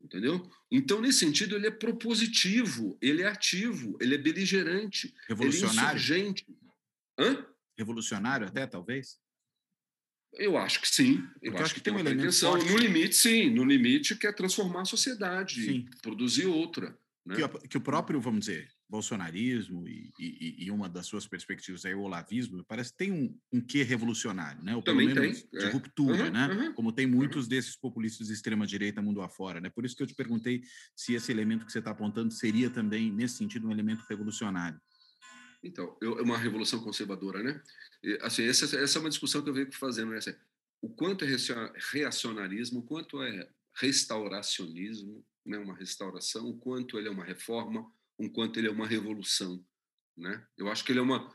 [0.00, 0.48] Entendeu?
[0.70, 5.80] Então, nesse sentido, ele é propositivo, ele é ativo, ele é beligerante, Revolucionário.
[5.80, 6.46] ele é insurgente.
[7.18, 7.46] Hã?
[7.76, 9.18] Revolucionário até, talvez?
[10.34, 11.22] Eu acho que sim.
[11.42, 12.56] Eu acho, acho, que, tem uma pretensão.
[12.56, 13.50] No limite, sim.
[13.50, 15.86] No limite, quer transformar a sociedade, sim.
[16.02, 16.96] produzir outra.
[17.24, 17.36] Né?
[17.36, 21.92] Que, que, o próprio, vamos dizer, bolsonarismo e, e, e, uma das suas perspectivas aí,
[21.92, 24.76] o olavismo, parece que tem um, um quê revolucionário, né?
[24.76, 25.60] Ou pelo Também menos tem.
[25.60, 25.70] de é.
[25.70, 26.46] ruptura, uhum, né?
[26.46, 27.48] Uhum, Como tem muitos uhum.
[27.48, 29.68] desses populistas de extrema-direita mundo afora, né?
[29.68, 30.62] Por isso que eu te perguntei
[30.94, 34.80] se esse elemento que você está apontando seria também, nesse sentido, um elemento revolucionário.
[35.66, 37.62] Então, é uma revolução conservadora, né?
[38.22, 40.18] assim, essa, essa é uma discussão que eu venho fazendo, né?
[40.18, 40.34] Assim,
[40.80, 41.28] o quanto é
[41.92, 45.58] reacionarismo, o quanto é restauracionismo, né?
[45.58, 49.64] uma restauração, o quanto ele é uma reforma, o quanto ele é uma revolução,
[50.16, 50.46] né?
[50.56, 51.34] Eu acho que ele é uma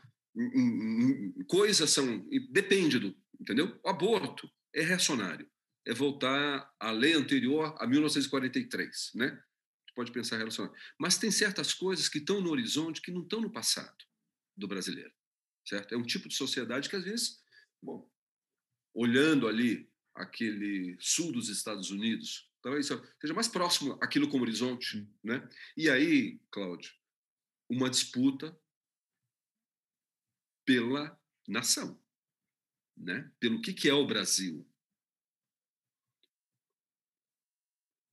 [1.46, 3.78] coisas são depende do, entendeu?
[3.84, 5.46] O aborto é reacionário,
[5.86, 9.42] é voltar à lei anterior a 1943, né?
[9.94, 10.74] Pode pensar relacionado.
[10.98, 14.02] Mas tem certas coisas que estão no horizonte que não estão no passado
[14.56, 15.12] do brasileiro
[15.64, 15.94] certo?
[15.94, 17.42] É um tipo de sociedade que às vezes,
[17.80, 18.10] bom,
[18.94, 25.48] olhando ali aquele sul dos Estados Unidos, talvez seja mais próximo aquilo como horizonte, né?
[25.76, 26.92] E aí, Cláudio,
[27.68, 28.56] uma disputa
[30.64, 32.00] pela nação,
[32.96, 33.32] né?
[33.40, 34.68] Pelo que que é o Brasil?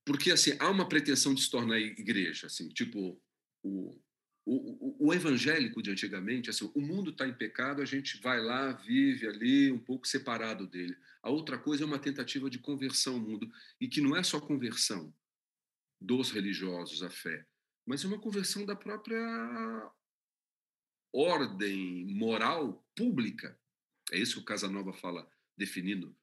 [0.04, 3.22] Porque assim, há uma pretensão de se tornar igreja, assim, tipo
[3.62, 4.00] o
[4.50, 8.42] o, o, o, evangélico de antigamente, assim, o mundo está em pecado, a gente vai
[8.42, 10.96] lá, vive ali, um pouco separado dele.
[11.22, 13.48] A outra coisa é uma tentativa de conversão ao mundo,
[13.80, 15.14] e que não é só conversão
[16.00, 17.46] dos religiosos à fé,
[17.86, 19.22] mas é uma conversão da própria
[21.12, 23.56] ordem moral pública.
[24.10, 26.16] É isso que o Casanova fala, definindo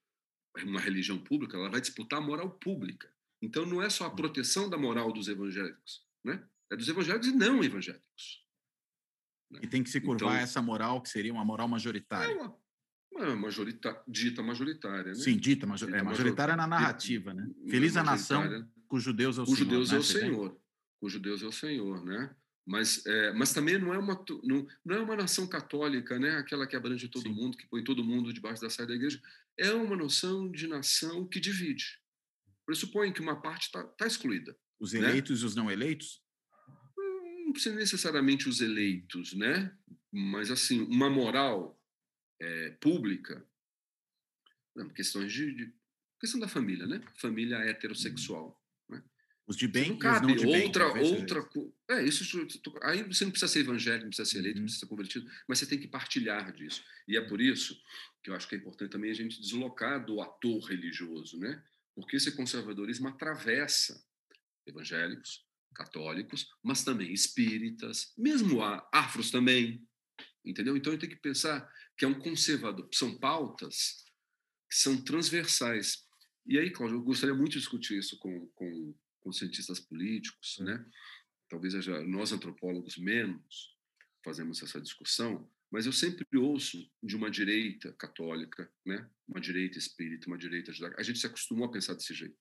[0.64, 3.10] uma religião pública, ela vai disputar a moral pública.
[3.42, 6.46] Então não é só a proteção da moral dos evangélicos, né?
[6.72, 8.46] É dos evangélicos e não evangélicos.
[9.52, 9.62] Né?
[9.64, 12.32] E tem que se curvar então, essa moral, que seria uma moral majoritária.
[12.32, 12.58] É uma,
[13.12, 15.12] uma majorita, dita majoritária.
[15.12, 15.16] Né?
[15.16, 17.34] Sim, dita, major, dita é, majoritária na narrativa.
[17.34, 17.50] Né?
[17.70, 19.70] Feliz a nação cujo Deus é o cujo Senhor.
[19.70, 19.96] Deus né?
[19.96, 20.62] é o Senhor.
[21.00, 22.36] Cujo Deus é o Senhor, né?
[22.66, 26.36] Mas, é, mas também não é, uma, não, não é uma nação católica, né?
[26.36, 27.34] aquela que abrange todo Sim.
[27.34, 29.22] mundo, que põe todo mundo debaixo da saia da igreja.
[29.58, 32.02] É uma noção de nação que divide.
[32.66, 34.58] Pressupõe que uma parte está tá excluída.
[34.78, 35.00] Os né?
[35.00, 35.44] eleitos né?
[35.44, 36.22] e os não eleitos?
[37.58, 39.76] Não precisa necessariamente os eleitos, né?
[40.12, 41.82] Mas assim, uma moral
[42.40, 43.44] é, pública,
[44.76, 45.74] não, questões de, de,
[46.20, 47.02] questão da família, né?
[47.16, 48.62] Família heterossexual.
[48.88, 49.04] Né?
[49.48, 51.50] Os de bem não cabe de outra bem, outra
[51.90, 52.24] é isso.
[52.84, 54.62] Aí você não precisa ser evangélico, não precisa ser eleito, uhum.
[54.62, 56.84] não precisa ser convertido, mas você tem que partilhar disso.
[57.08, 57.82] E é por isso
[58.24, 61.64] que eu acho que é importante também a gente deslocar do ator religioso, né?
[61.96, 64.06] Porque esse conservadorismo atravessa
[64.68, 69.86] evangélicos, católicos, mas também espíritas, mesmo afros também,
[70.44, 70.76] entendeu?
[70.76, 74.06] Então eu tenho que pensar que é um conservador, são pautas
[74.70, 76.06] que são transversais.
[76.46, 80.86] E aí, Cláudio, eu gostaria muito de discutir isso com, com, com cientistas políticos, né?
[81.50, 81.74] talvez
[82.08, 83.76] nós antropólogos menos
[84.24, 89.10] fazemos essa discussão, mas eu sempre ouço de uma direita católica, né?
[89.28, 91.00] uma direita espírita, uma direita judaica.
[91.00, 92.38] A gente se acostumou a pensar desse jeito.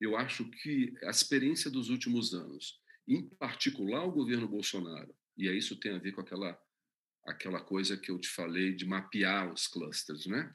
[0.00, 5.76] Eu acho que a experiência dos últimos anos, em particular o governo Bolsonaro, e isso
[5.76, 6.58] tem a ver com aquela
[7.26, 10.54] aquela coisa que eu te falei de mapear os clusters, né?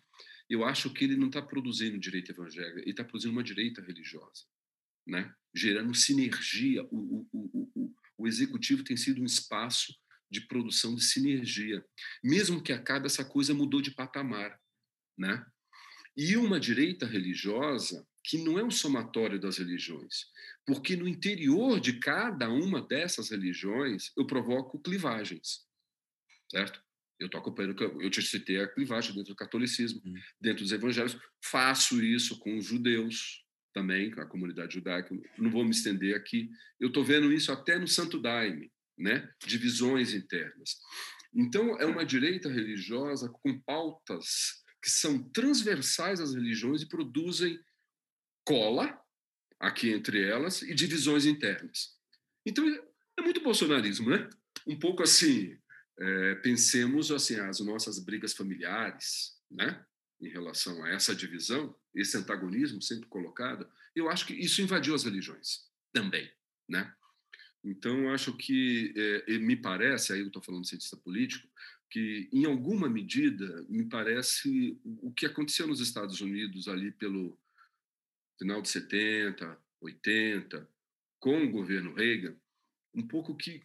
[0.50, 4.46] Eu acho que ele não está produzindo direita evangélica, ele está produzindo uma direita religiosa,
[5.06, 5.34] né?
[5.54, 6.84] Gerando sinergia.
[6.86, 9.94] O, o, o, o, o executivo tem sido um espaço
[10.30, 11.84] de produção de sinergia,
[12.24, 14.60] mesmo que acabe essa coisa mudou de patamar,
[15.18, 15.46] né?
[16.16, 20.26] E uma direita religiosa que não é um somatório das religiões,
[20.66, 25.66] porque no interior de cada uma dessas religiões eu provoco clivagens,
[26.52, 26.82] certo?
[27.20, 30.14] Eu estou acompanhando, eu te citei a clivagem dentro do catolicismo, hum.
[30.40, 35.64] dentro dos evangelhos, faço isso com os judeus também, com a comunidade judaica, não vou
[35.64, 36.50] me estender aqui.
[36.80, 39.30] Eu estou vendo isso até no Santo Daime, né?
[39.46, 40.78] divisões internas.
[41.34, 47.60] Então, é uma direita religiosa com pautas que são transversais às religiões e produzem
[48.44, 49.00] cola
[49.60, 51.98] aqui entre elas e divisões internas.
[52.46, 52.66] Então,
[53.18, 54.30] é muito bolsonarismo, né?
[54.66, 55.58] Um pouco assim,
[56.00, 59.84] é, pensemos assim, as nossas brigas familiares, né?
[60.22, 65.04] Em relação a essa divisão, esse antagonismo sempre colocado, eu acho que isso invadiu as
[65.04, 66.30] religiões também,
[66.68, 66.94] né?
[67.64, 68.94] Então, acho que,
[69.28, 71.48] é, me parece, aí eu estou falando de cientista político,
[71.90, 77.38] que, em alguma medida, me parece o que aconteceu nos Estados Unidos ali pelo
[78.40, 80.68] final de 70, 80,
[81.20, 82.36] com o governo Reagan,
[82.96, 83.62] um pouco que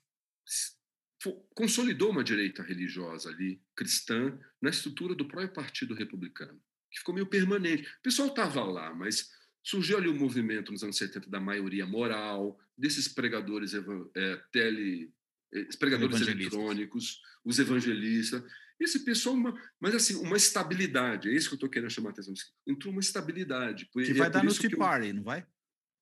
[1.55, 6.61] consolidou uma direita religiosa ali, cristã, na estrutura do próprio Partido Republicano,
[6.91, 7.83] que ficou meio permanente.
[7.83, 9.31] O pessoal estava lá, mas
[9.65, 15.11] Surgiu ali o um movimento nos anos 70 da maioria moral, desses pregadores é, tele,
[15.55, 18.43] eh, pregadores eletrônicos, os evangelistas.
[18.81, 22.13] Esse pessoal, uma, mas assim, uma estabilidade, é isso que eu estou querendo chamar a
[22.13, 22.35] atenção.
[22.67, 23.89] Entrou uma estabilidade.
[23.93, 25.47] Que vai é dar no Tea Party, não vai?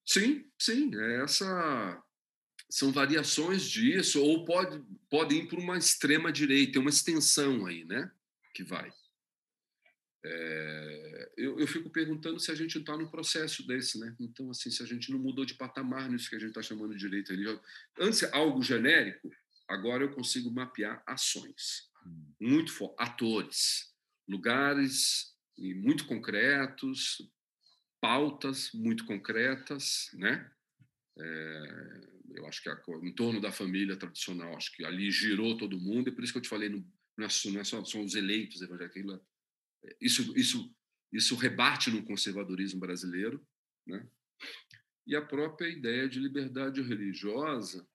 [0.07, 0.91] Sim, sim.
[0.95, 2.03] É essa
[2.73, 7.85] são variações disso, ou pode, pode ir para uma extrema direita, tem uma extensão aí,
[7.85, 8.11] né?
[8.55, 8.91] Que vai.
[10.25, 14.17] É, eu, eu, fico perguntando se a gente está num processo desse, né?
[14.19, 16.95] Então, assim, se a gente não mudou de patamar nisso que a gente está chamando
[16.95, 17.61] de direito religioso.
[17.99, 19.31] Antes, algo genérico,
[19.69, 21.92] agora eu consigo mapear ações.
[22.07, 22.33] Hum.
[22.41, 23.95] Muito atores,
[24.29, 25.33] lugares
[25.77, 27.19] muito concretos,
[28.01, 30.51] pautas muito concretas, né?
[31.19, 32.01] É,
[32.35, 36.09] eu acho que a, em torno da família tradicional, acho que ali girou todo mundo,
[36.09, 36.85] e por isso que eu te falei, não,
[37.17, 39.21] não é só, é são os eleitos evangélicos,
[40.01, 40.75] isso, isso,
[41.13, 43.47] isso rebate no conservadorismo brasileiro,
[43.87, 44.09] né?
[45.07, 47.87] E a própria ideia de liberdade religiosa,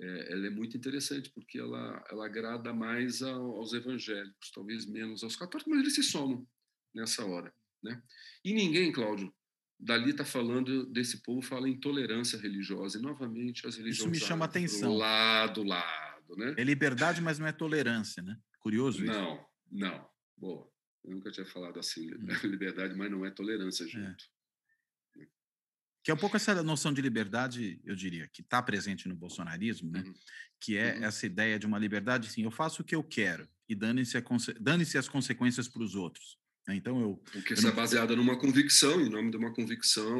[0.00, 5.36] é, ela é muito interessante porque ela, ela agrada mais aos evangélicos, talvez menos aos
[5.36, 6.46] católicos, mas eles se somam
[6.94, 8.02] nessa hora, né?
[8.44, 9.32] E ninguém, Cláudio,
[9.78, 14.18] dali está falando desse povo fala em tolerância religiosa e novamente as religiões isso me
[14.18, 19.46] chama atenção lado lado né é liberdade mas não é tolerância né curioso isso não
[19.70, 20.68] não boa
[21.08, 22.26] eu nunca tinha falado assim, hum.
[22.44, 23.88] liberdade, mas não é tolerância é.
[23.88, 24.24] junto.
[26.08, 26.08] É.
[26.08, 29.90] Que é um pouco essa noção de liberdade, eu diria, que está presente no bolsonarismo,
[29.90, 30.00] né?
[30.00, 30.14] Uhum.
[30.58, 31.04] Que é uhum.
[31.04, 34.18] essa ideia de uma liberdade, assim, eu faço o que eu quero e dane-se
[34.58, 36.38] dane as consequências para os outros.
[36.66, 36.76] Né?
[36.76, 37.22] Então eu.
[37.30, 37.70] Porque isso não...
[37.70, 40.18] é baseada numa convicção, em nome de uma convicção,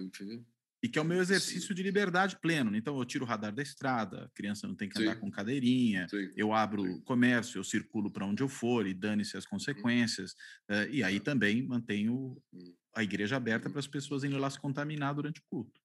[0.00, 0.46] enfim.
[0.82, 1.74] E que é o meu exercício Sim.
[1.74, 2.74] de liberdade pleno.
[2.74, 5.20] Então, eu tiro o radar da estrada, a criança não tem que andar Sim.
[5.20, 6.28] com cadeirinha, Sim.
[6.36, 9.50] eu abro comércio, eu circulo para onde eu for e dane-se as uhum.
[9.50, 10.32] consequências.
[10.68, 12.74] Uh, e aí também mantenho hum.
[12.94, 15.80] A igreja aberta para as pessoas irem lá se contaminar durante o culto.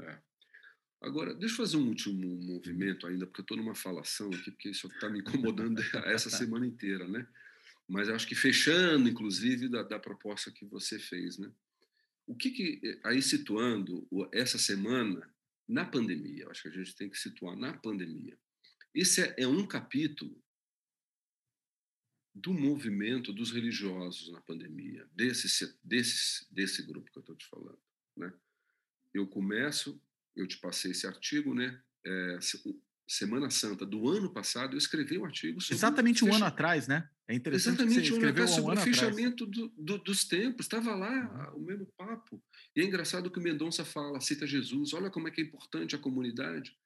[0.00, 0.18] É.
[1.00, 4.70] Agora, deixa eu fazer um último movimento ainda, porque eu estou numa falação aqui, porque
[4.70, 7.26] isso está me incomodando essa semana inteira, né?
[7.88, 11.50] Mas acho que fechando, inclusive, da, da proposta que você fez, né?
[12.26, 15.30] O que, que eh, aí situando essa semana
[15.68, 18.36] na pandemia, acho que a gente tem que situar na pandemia.
[18.92, 20.42] Esse é, é um capítulo
[22.36, 27.78] do movimento dos religiosos na pandemia, desse, desse, desse grupo que eu estou te falando.
[28.14, 28.30] Né?
[29.14, 29.98] Eu começo,
[30.36, 31.80] eu te passei esse artigo, né?
[32.04, 32.38] É,
[33.08, 35.76] Semana Santa do ano passado, eu escrevi um artigo sobre.
[35.76, 36.36] Exatamente um fecha...
[36.36, 37.08] ano atrás, né?
[37.26, 40.66] É interessante Exatamente um ano atrás sobre um o fechamento do, do, dos tempos.
[40.66, 41.62] Estava lá uhum.
[41.62, 42.42] o mesmo papo.
[42.74, 45.96] E é engraçado que o Mendonça fala, cita Jesus, olha como é que é importante
[45.96, 46.76] a comunidade.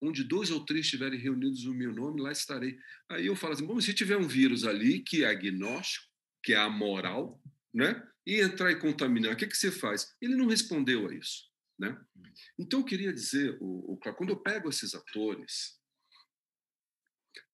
[0.00, 2.78] Onde dois ou três estiverem reunidos no meu nome, lá estarei.
[3.08, 6.06] Aí eu falo assim: bom, se tiver um vírus ali que é agnóstico,
[6.42, 7.40] que é amoral,
[7.74, 8.06] né?
[8.26, 10.14] E entrar e contaminar, o que, que você faz?
[10.20, 11.48] Ele não respondeu a isso.
[11.78, 11.96] Né?
[12.58, 15.78] Então, eu queria dizer, o, o, quando eu pego esses atores,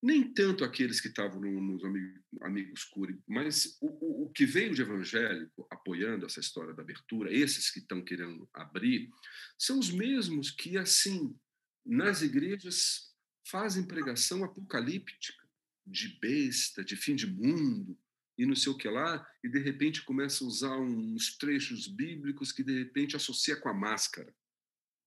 [0.03, 4.47] nem tanto aqueles que estavam no, nos Amigos, amigos Cury, mas o, o, o, que
[4.47, 9.11] veio de evangélico apoiando essa história da abertura, esses que estão querendo abrir,
[9.59, 11.36] são os mesmos que, assim,
[11.85, 13.14] nas igrejas
[13.47, 15.45] fazem pregação apocalíptica,
[15.87, 17.99] de besta, de fim de mundo,
[18.39, 22.51] e não sei o que lá, e de repente começa a usar uns trechos bíblicos
[22.51, 24.35] que de repente associa com a máscara.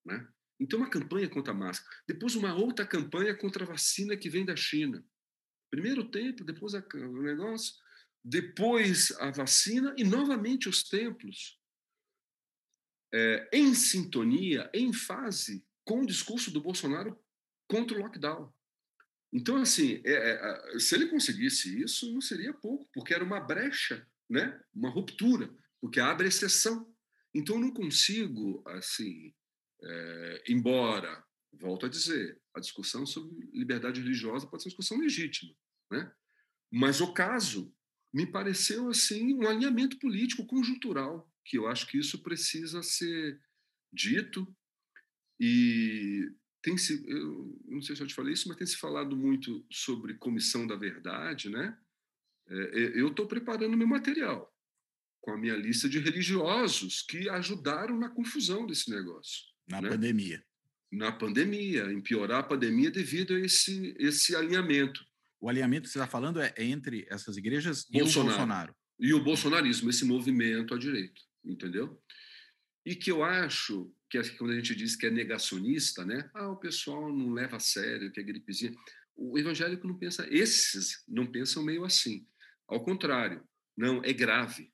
[0.06, 0.28] Né?
[0.60, 1.90] Então, uma campanha contra a máscara.
[2.08, 5.04] Depois, uma outra campanha contra a vacina que vem da China.
[5.70, 7.76] Primeiro o templo, depois o negócio,
[8.24, 11.60] depois a vacina e novamente os templos.
[13.14, 17.18] É, em sintonia, em fase com o discurso do Bolsonaro
[17.66, 18.54] contra o lockdown.
[19.32, 24.06] Então, assim, é, é, se ele conseguisse isso, não seria pouco, porque era uma brecha,
[24.30, 24.62] né?
[24.76, 26.94] uma ruptura, porque abre exceção.
[27.34, 29.34] Então, eu não consigo, assim,
[29.82, 31.24] é, embora,
[31.54, 35.56] volto a dizer, a discussão sobre liberdade religiosa pode ser uma discussão legítima,
[35.90, 36.12] né?
[36.70, 37.74] mas o caso
[38.14, 43.40] me pareceu assim um alinhamento político conjuntural, que eu acho que isso precisa ser
[43.94, 44.54] dito
[45.40, 46.32] e
[46.62, 49.66] tem se, eu não sei se eu te falei isso, mas tem se falado muito
[49.72, 51.78] sobre comissão da verdade, né?
[52.50, 54.54] É, eu estou preparando meu material
[55.22, 59.44] com a minha lista de religiosos que ajudaram na confusão desse negócio.
[59.68, 59.90] Na né?
[59.90, 60.44] pandemia.
[60.90, 65.06] Na pandemia, em piorar a pandemia devido a esse, esse alinhamento.
[65.40, 68.00] O alinhamento que você está falando é, é, entre essas igrejas Bolsonaro.
[68.00, 68.76] e o Bolsonaro.
[69.00, 72.02] E o bolsonarismo, esse movimento à direita, entendeu?
[72.86, 76.30] E que eu acho que quando a gente diz que é negacionista, né?
[76.34, 78.74] Ah, o pessoal não leva a sério, que é gripezinha.
[79.16, 82.26] O evangélico não pensa, esses não pensam meio assim.
[82.68, 83.44] Ao contrário,
[83.76, 84.72] não, é grave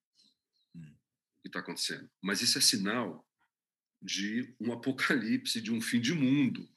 [0.75, 0.81] hum.
[0.81, 2.09] o que está acontecendo.
[2.21, 3.27] Mas isso é sinal
[4.01, 6.69] de um apocalipse, de um fim de mundo,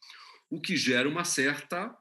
[0.49, 1.95] o que gera uma certa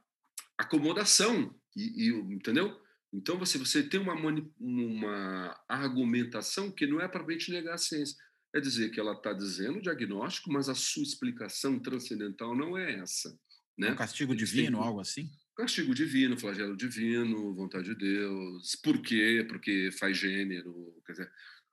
[0.58, 2.80] acomodação, e, e entendeu?
[3.12, 4.14] Então você, você tem uma,
[4.60, 8.16] uma argumentação que não é para a gente negar a ciência
[8.56, 13.00] é dizer que ela está dizendo o diagnóstico, mas a sua explicação transcendental não é
[13.00, 13.38] essa.
[13.78, 13.92] Né?
[13.92, 15.30] Um castigo divino, algo assim?
[15.58, 18.76] Castigo divino, flagelo divino, vontade de Deus.
[18.78, 19.46] Por quê?
[19.46, 21.32] Porque faz gênero, quer dizer,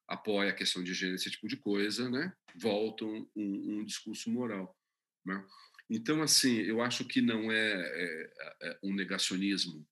[0.09, 2.33] apoia a questão de gênero, esse tipo de coisa, né?
[2.57, 4.76] Voltam um, um discurso moral.
[5.24, 5.45] Né?
[5.89, 9.87] Então, assim, eu acho que não é, é, é um negacionismo,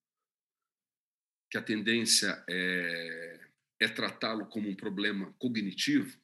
[1.49, 3.41] que a tendência é,
[3.78, 6.19] é tratá-lo como um problema cognitivo,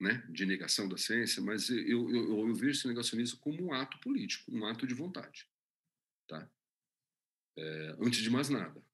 [0.00, 3.98] né, de negação da ciência, mas eu, eu, eu, vejo esse negacionismo como um ato
[4.00, 5.48] político, um ato de vontade.
[6.28, 6.50] Tá?
[7.58, 8.84] É, antes de mais nada.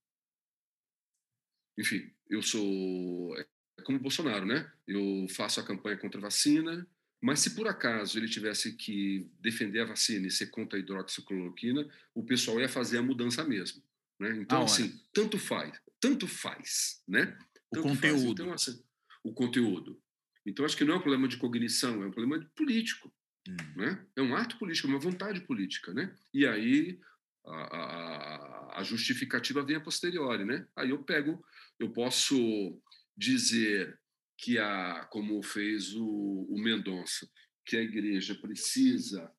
[1.77, 3.47] Enfim, eu sou é
[3.83, 4.71] como Bolsonaro, né?
[4.87, 6.87] Eu faço a campanha contra a vacina,
[7.21, 11.89] mas se por acaso ele tivesse que defender a vacina e ser contra a hidroxicloroquina,
[12.15, 13.83] o pessoal ia fazer a mudança mesmo.
[14.21, 14.37] Né?
[14.37, 17.27] Então, assim, tanto faz, tanto faz, né?
[17.71, 18.27] Tanto o conteúdo.
[18.27, 18.31] Faz.
[18.41, 18.85] Então, assim,
[19.25, 20.02] o conteúdo.
[20.47, 23.13] Então, acho que não é um problema de cognição, é um problema político.
[23.49, 23.57] Hum.
[23.77, 24.07] Né?
[24.17, 25.93] É um ato político, é uma vontade política.
[25.93, 26.15] Né?
[26.33, 27.01] E aí
[27.47, 30.45] a, a, a, justificativa vem a posteriori.
[30.45, 30.67] Né?
[30.77, 31.45] Aí eu pego,
[31.79, 32.81] eu posso
[33.17, 33.99] dizer
[34.39, 37.29] que, a, como fez o, o Mendonça,
[37.65, 39.31] que a igreja precisa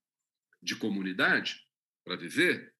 [0.61, 1.61] de comunidade
[2.05, 2.73] para viver,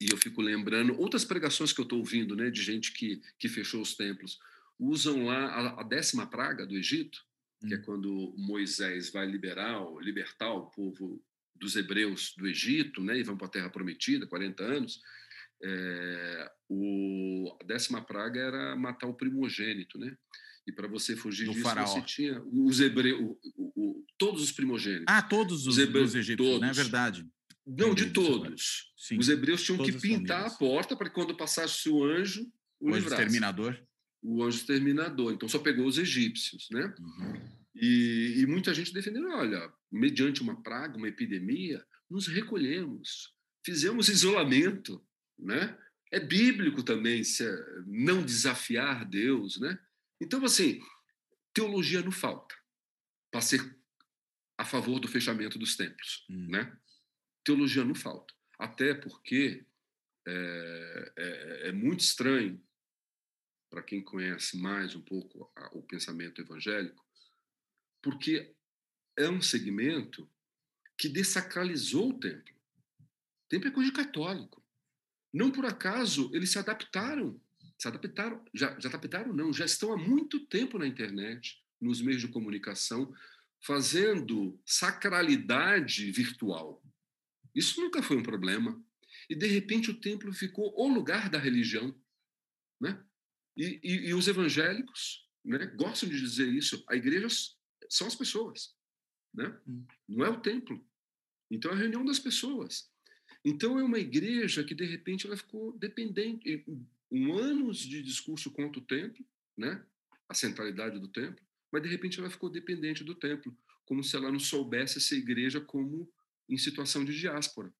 [0.00, 3.48] e eu fico lembrando outras pregações que eu estou ouvindo, né, de gente que, que
[3.48, 4.38] fechou os templos
[4.80, 7.20] usam lá a, décima praga do Egito,
[7.60, 7.82] que é hum.
[7.84, 11.22] quando Moisés vai liberar, libertar o povo
[11.54, 15.00] dos hebreus do Egito, né, e vão para a Terra Prometida, 40 anos.
[15.62, 20.16] É, o, a décima praga era matar o primogênito, né?
[20.66, 21.86] E para você fugir do disso, faraó.
[21.86, 23.36] você tinha os hebreus,
[24.16, 25.04] todos os primogênitos.
[25.06, 26.70] Ah, todos os, os hebreus, egípcios, né?
[26.70, 27.28] É verdade.
[27.66, 28.90] Não, de todos.
[29.18, 32.50] Os hebreus tinham que pintar a porta para que quando passasse o anjo,
[32.80, 33.22] o, o livrasse.
[33.22, 33.78] exterminador
[34.22, 35.32] o anjo exterminador.
[35.32, 36.94] Então só pegou os egípcios, né?
[36.98, 37.60] Uhum.
[37.74, 43.32] E, e, muita gente defendendo, olha, mediante uma praga, uma epidemia, nos recolhemos,
[43.64, 45.02] fizemos isolamento,
[45.38, 45.78] né?
[46.12, 47.44] É bíblico também se
[47.86, 49.78] não desafiar Deus, né?
[50.20, 50.80] Então assim,
[51.54, 52.54] teologia não falta
[53.30, 53.60] para ser
[54.58, 56.48] a favor do fechamento dos templos, uhum.
[56.48, 56.76] né?
[57.44, 59.64] Teologia não falta, até porque
[60.26, 62.60] é, é, é muito estranho
[63.70, 67.06] para quem conhece mais um pouco a, o pensamento evangélico,
[68.02, 68.52] porque
[69.16, 70.28] é um segmento
[70.98, 72.54] que desacralizou o templo.
[73.00, 74.62] O templo é coisa de católico.
[75.32, 77.40] Não por acaso eles se adaptaram,
[77.78, 82.20] se adaptaram, já, já adaptaram não, já estão há muito tempo na internet, nos meios
[82.20, 83.14] de comunicação,
[83.62, 86.82] fazendo sacralidade virtual.
[87.54, 88.82] Isso nunca foi um problema.
[89.28, 91.94] E, de repente, o templo ficou o lugar da religião.
[92.80, 93.02] Né?
[93.60, 96.82] E, e, e os evangélicos né, gostam de dizer isso.
[96.88, 97.28] A igreja
[97.90, 98.74] são as pessoas.
[99.34, 99.54] Né?
[99.68, 99.84] Hum.
[100.08, 100.82] Não é o templo.
[101.50, 102.90] Então, é a reunião das pessoas.
[103.44, 106.64] Então, é uma igreja que, de repente, ela ficou dependente.
[107.10, 109.22] Um anos de discurso contra o templo,
[109.58, 109.84] né?
[110.26, 113.54] a centralidade do templo, mas, de repente, ela ficou dependente do templo,
[113.84, 116.10] como se ela não soubesse essa igreja como
[116.48, 117.70] em situação de diáspora.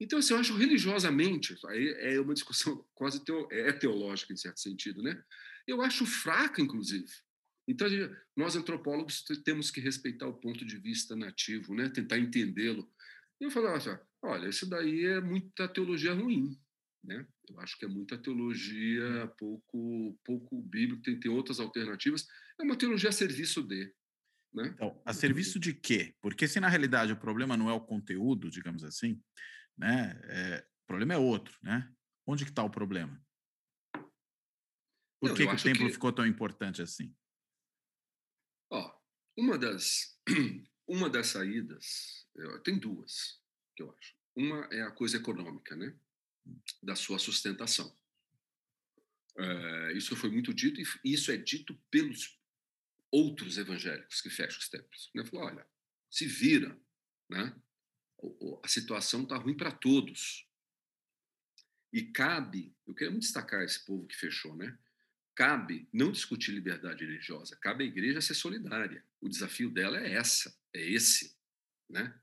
[0.00, 4.60] Então, assim, eu acho religiosamente, aí é uma discussão quase teo, é teológica, em certo
[4.60, 5.22] sentido, né?
[5.66, 7.08] Eu acho fraca, inclusive.
[7.68, 7.86] Então,
[8.34, 11.90] nós antropólogos temos que respeitar o ponto de vista nativo, né?
[11.90, 12.90] tentar entendê-lo.
[13.38, 13.68] Eu falo,
[14.22, 16.58] olha, isso daí é muita teologia ruim.
[17.04, 17.26] Né?
[17.48, 22.26] Eu acho que é muita teologia pouco, pouco bíblica, tem, tem outras alternativas.
[22.58, 23.92] É uma teologia a serviço de.
[24.52, 24.70] Né?
[24.74, 26.14] Então, a serviço de quê?
[26.22, 29.20] Porque se na realidade o problema não é o conteúdo, digamos assim,
[29.78, 30.20] né?
[30.24, 31.94] É, o problema é outro, né?
[32.26, 33.24] Onde que está o problema?
[35.20, 35.92] Por não, que, que o templo que...
[35.92, 37.14] ficou tão importante assim?
[38.70, 39.00] Ó,
[39.36, 40.18] uma das
[40.86, 42.26] uma das saídas
[42.64, 43.42] tem duas
[43.76, 44.16] que eu acho.
[44.36, 45.98] Uma é a coisa econômica, né?
[46.82, 47.96] Da sua sustentação.
[49.36, 52.38] É, isso foi muito dito e isso é dito pelos
[53.10, 55.10] outros evangélicos que fecham os templos.
[55.14, 55.24] Né?
[55.24, 55.66] Falou, olha,
[56.10, 56.78] se vira,
[57.30, 57.54] né?
[58.62, 60.46] A situação está ruim para todos.
[61.92, 64.78] E cabe, eu quero muito destacar esse povo que fechou, né?
[65.34, 69.04] Cabe não discutir liberdade religiosa, cabe à igreja ser solidária.
[69.20, 71.36] O desafio dela é essa, é esse,
[71.88, 72.20] né?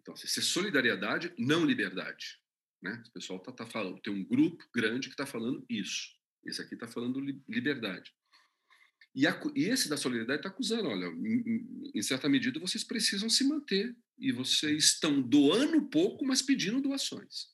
[0.00, 2.38] Então, assim, ser solidariedade, não liberdade.
[2.82, 3.02] Né?
[3.08, 6.14] O pessoal está tá falando, tem um grupo grande que está falando isso.
[6.44, 7.18] Esse aqui está falando
[7.48, 8.14] liberdade.
[9.14, 13.30] E, a, e, esse da solidariedade está acusando, olha, em, em, certa medida vocês precisam
[13.30, 17.48] se manter e vocês estão doando pouco, mas pedindo doações.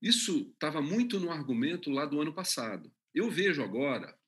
[0.00, 2.92] Isso estava muito no argumento lá do ano passado.
[3.14, 4.18] Eu vejo agora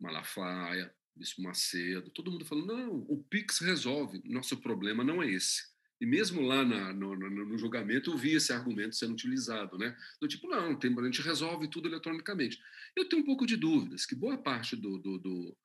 [0.00, 5.71] Malafaia, Bispo Macedo, todo mundo falando, não, o PIX resolve, nosso problema não é esse.
[6.02, 9.96] E mesmo lá na, no, no, no, julgamento eu vi esse argumento sendo utilizado, né?
[10.20, 12.60] Do tipo, não, tem, a gente resolve tudo eletronicamente.
[12.96, 14.98] Eu tenho um pouco de dúvidas, que boa parte do...
[14.98, 15.56] do, do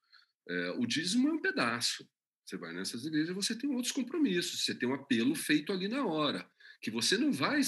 [0.48, 2.08] é, o dízimo é um pedaço.
[2.46, 6.06] Você vai nessas igrejas, você tem outros compromissos, você tem um apelo feito ali na
[6.06, 6.48] hora,
[6.84, 7.60] que você não vai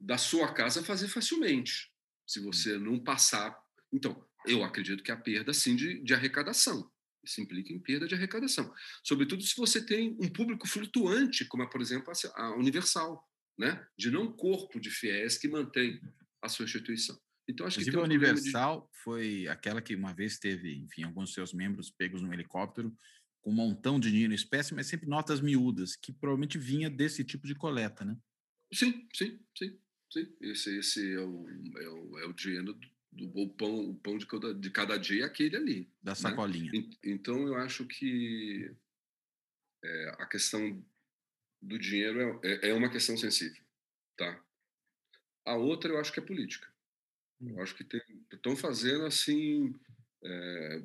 [0.00, 1.92] da sua casa fazer facilmente,
[2.26, 3.54] se você não passar.
[3.92, 6.90] Então, eu acredito que a perda, sim, de, de arrecadação.
[7.24, 8.72] Isso implica em perda de arrecadação.
[9.04, 13.22] Sobretudo se você tem um público flutuante, como é, por exemplo, a Universal,
[13.58, 13.86] né?
[13.98, 16.00] de não corpo de fiéis que mantém
[16.42, 17.20] a sua instituição.
[17.48, 19.02] Então, acho Inclusive, que a Universal de...
[19.02, 22.96] foi aquela que uma vez teve, enfim, alguns de seus membros pegos no helicóptero
[23.42, 27.24] com um montão de dinheiro em espécie, mas sempre notas miúdas, que provavelmente vinha desse
[27.24, 28.16] tipo de coleta, né?
[28.72, 29.78] Sim, sim, sim.
[30.12, 30.36] sim.
[30.40, 31.48] Esse, esse é, o,
[31.78, 32.78] é, o, é o dinheiro
[33.12, 35.92] do, o pão, o pão de cada, de cada dia é aquele ali.
[36.02, 36.16] Da né?
[36.16, 36.72] sacolinha.
[36.72, 36.90] Né?
[37.04, 38.74] Então, eu acho que
[39.82, 40.84] é, a questão
[41.60, 43.62] do dinheiro é, é, é, uma questão sensível,
[44.16, 44.42] tá?
[45.44, 46.68] A outra eu acho que é política.
[47.40, 47.62] Eu hum.
[47.62, 47.86] acho que
[48.32, 49.74] estão fazendo assim...
[50.22, 50.82] É,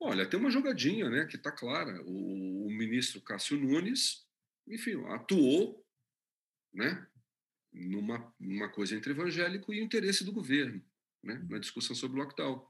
[0.00, 2.02] olha, tem uma jogadinha, né, que está clara.
[2.02, 4.26] O, o ministro Cássio Nunes,
[4.66, 5.86] enfim, atuou,
[6.72, 7.06] né,
[7.72, 10.82] numa, numa coisa entre evangélico e o interesse do governo
[11.24, 12.66] né, na discussão sobre o lockdown.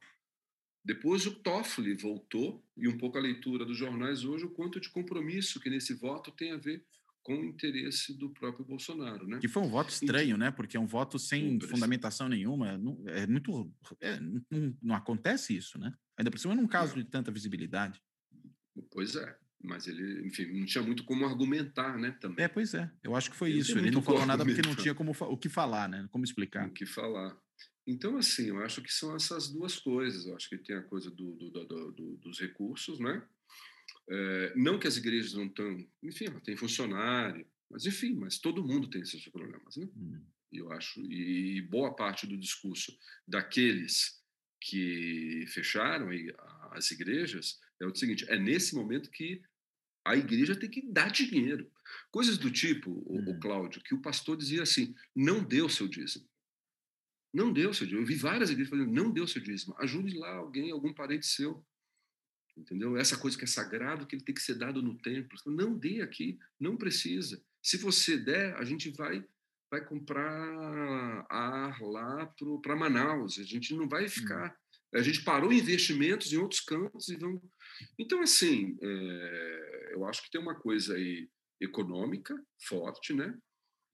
[0.84, 4.90] Depois o Toffoli voltou, e um pouco a leitura dos jornais hoje, o quanto de
[4.90, 6.84] compromisso que nesse voto tem a ver
[7.22, 9.26] com o interesse do próprio Bolsonaro.
[9.26, 9.38] Né?
[9.38, 10.50] Que foi um voto estranho, né?
[10.50, 12.76] Porque é um voto sem fundamentação nenhuma.
[12.76, 13.72] Não, é muito.
[13.98, 15.94] É, não, não, acontece isso, né?
[16.18, 18.00] Ainda por cima num caso de tanta visibilidade.
[18.90, 19.36] Pois é.
[19.62, 22.10] Mas ele, enfim, não tinha muito como argumentar, né?
[22.20, 22.44] Também.
[22.44, 22.90] É, pois é.
[23.02, 23.78] Eu acho que foi ele isso.
[23.78, 26.06] Ele não falou nada porque não tinha como, o que falar, né?
[26.10, 26.68] Como explicar.
[26.68, 27.34] O que falar.
[27.86, 30.26] Então, assim, eu acho que são essas duas coisas.
[30.26, 33.22] Eu acho que tem a coisa do, do, do, do dos recursos, né?
[34.08, 38.88] É, não que as igrejas não estão, enfim, tem funcionário, mas enfim, mas todo mundo
[38.88, 39.88] tem esses problemas, né?
[39.96, 40.22] Hum.
[40.52, 44.22] Eu acho, e, boa parte do discurso daqueles
[44.60, 46.08] que fecharam
[46.70, 49.42] as igrejas é o seguinte: é nesse momento que
[50.04, 51.70] a igreja tem que dar dinheiro.
[52.10, 53.40] Coisas do tipo, o, o hum.
[53.40, 56.28] Cláudio, que o pastor dizia assim: não dê o seu dízimo.
[57.34, 58.02] Não deu seu dízimo.
[58.02, 59.74] Eu vi várias igrejas falando, não deu seu dízimo.
[59.78, 61.66] Ajude lá alguém, algum parente seu.
[62.56, 62.96] Entendeu?
[62.96, 65.36] Essa coisa que é sagrado, que ele tem que ser dado no templo.
[65.46, 67.42] Não dê aqui, não precisa.
[67.60, 69.26] Se você der, a gente vai
[69.70, 72.32] vai comprar ar lá
[72.62, 73.40] para Manaus.
[73.40, 74.56] A gente não vai ficar
[74.94, 77.42] A gente parou investimentos em outros campos e vamos.
[77.98, 81.28] Então, assim, é, eu acho que tem uma coisa aí
[81.60, 83.36] econômica forte, né?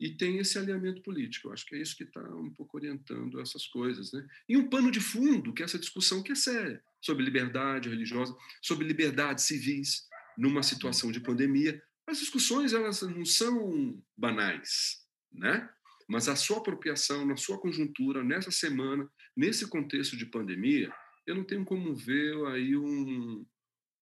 [0.01, 1.49] E tem esse alinhamento político.
[1.49, 4.27] Eu acho que é isso que está um pouco orientando essas coisas, né?
[4.49, 8.35] E um pano de fundo, que é essa discussão que é séria, sobre liberdade religiosa,
[8.63, 11.83] sobre liberdades civis numa situação de pandemia.
[12.07, 15.69] As discussões elas não são banais, né?
[16.09, 20.91] Mas a sua apropriação na sua conjuntura nessa semana, nesse contexto de pandemia,
[21.27, 23.47] eu não tenho como ver aí um,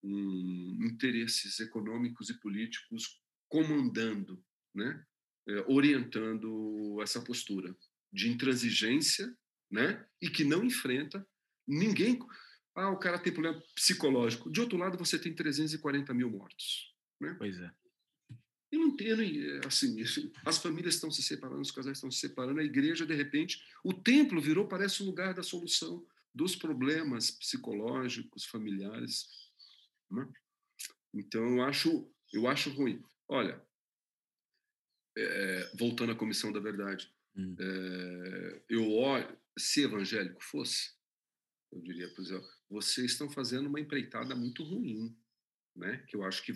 [0.05, 4.41] um interesses econômicos e políticos comandando,
[4.73, 5.05] né?
[5.49, 7.75] É, orientando essa postura
[8.13, 9.35] de intransigência,
[9.71, 10.07] né?
[10.21, 11.27] E que não enfrenta
[11.67, 12.19] ninguém.
[12.75, 14.51] Ah, o cara tem problema psicológico.
[14.51, 16.95] De outro lado, você tem 340 mil mortos.
[17.21, 17.35] Né?
[17.39, 17.71] Pois é.
[18.71, 19.13] E não tem,
[19.67, 19.97] assim,
[20.45, 23.95] as famílias estão se separando, os casais estão se separando, a igreja, de repente, o
[23.95, 29.27] templo virou, parece um lugar da solução dos problemas psicológicos, familiares.
[30.11, 30.29] Né?
[31.15, 33.03] Então, eu acho, eu acho ruim.
[33.27, 33.67] Olha,
[35.21, 37.57] é, voltando à Comissão da Verdade, hum.
[37.59, 40.93] é, eu olho, se evangélico fosse,
[41.73, 45.17] eu diria, por exemplo, vocês estão fazendo uma empreitada muito ruim
[45.79, 46.05] né?
[46.09, 46.53] Que eu acho que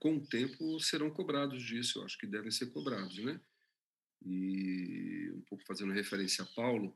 [0.00, 3.40] com o tempo serão cobrados disso, eu acho que devem ser cobrados, né?
[4.24, 6.94] E um pouco fazendo referência a Paulo,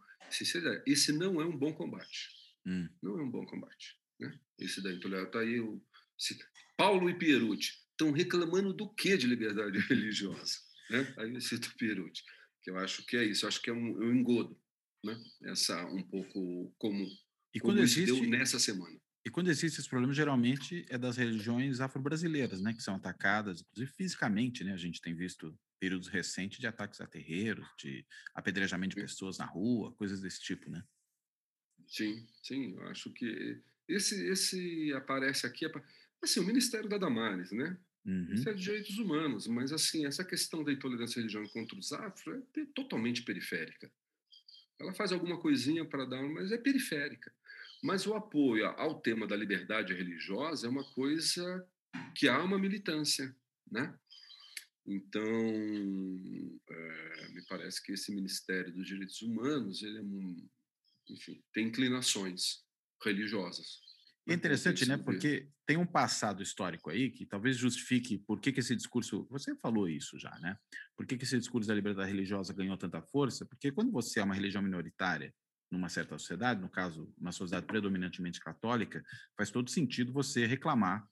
[0.86, 2.28] esse não é um bom combate.
[2.66, 2.88] Hum.
[3.00, 4.38] Não é um bom combate, né?
[4.58, 5.80] Esse daí, então, tá aí o
[6.76, 10.58] Paulo e Pierucci estão reclamando do que de liberdade religiosa,
[10.90, 11.14] né?
[11.18, 12.22] Aí eu cito Pierucci,
[12.62, 14.58] que eu acho que é isso, acho que é um, é um engodo,
[15.04, 15.16] né?
[15.44, 17.08] Essa um pouco comum.
[17.54, 18.98] E quando existe nessa semana.
[19.24, 23.92] E quando existe esse problema, geralmente é das religiões afro-brasileiras, né, que são atacadas, inclusive
[23.94, 24.72] fisicamente, né?
[24.72, 29.46] A gente tem visto períodos recentes de ataques a terreiros, de apedrejamento de pessoas na
[29.46, 30.82] rua, coisas desse tipo, né?
[31.86, 35.66] Sim, sim, eu acho que esse esse aparece aqui,
[36.22, 37.78] assim, o Ministério da Damares, né?
[38.04, 38.24] Uhum.
[38.26, 42.64] Ministério de Direitos Humanos, mas assim, essa questão da intolerância religiosa contra os afro é
[42.74, 43.90] totalmente periférica.
[44.78, 47.30] Ela faz alguma coisinha para dar, mas é periférica.
[47.82, 51.66] Mas o apoio ao tema da liberdade religiosa é uma coisa
[52.14, 53.34] que há uma militância,
[53.70, 53.94] né?
[54.86, 55.22] Então,
[56.70, 62.64] é, me parece que esse Ministério dos Direitos Humanos, ele é, enfim, tem inclinações
[63.04, 63.80] religiosas.
[64.30, 64.96] É interessante, né?
[64.96, 69.26] Porque tem um passado histórico aí que talvez justifique por que, que esse discurso.
[69.28, 70.56] Você falou isso já, né?
[70.96, 73.44] Por que, que esse discurso da liberdade religiosa ganhou tanta força?
[73.44, 75.34] Porque quando você é uma religião minoritária
[75.68, 79.02] numa certa sociedade, no caso, uma sociedade predominantemente católica,
[79.36, 81.04] faz todo sentido você reclamar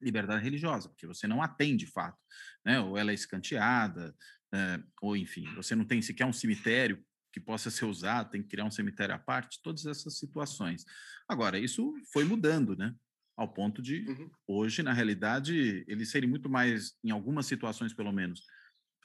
[0.00, 2.18] liberdade religiosa, porque você não atende de fato,
[2.64, 2.80] né?
[2.80, 4.14] Ou ela é escanteada,
[4.52, 8.48] é, ou enfim, você não tem sequer um cemitério que possa ser usado, tem que
[8.48, 10.84] criar um cemitério à parte, todas essas situações.
[11.28, 12.94] Agora, isso foi mudando, né?
[13.36, 14.30] Ao ponto de, uhum.
[14.46, 18.42] hoje, na realidade, eles serem muito mais, em algumas situações pelo menos,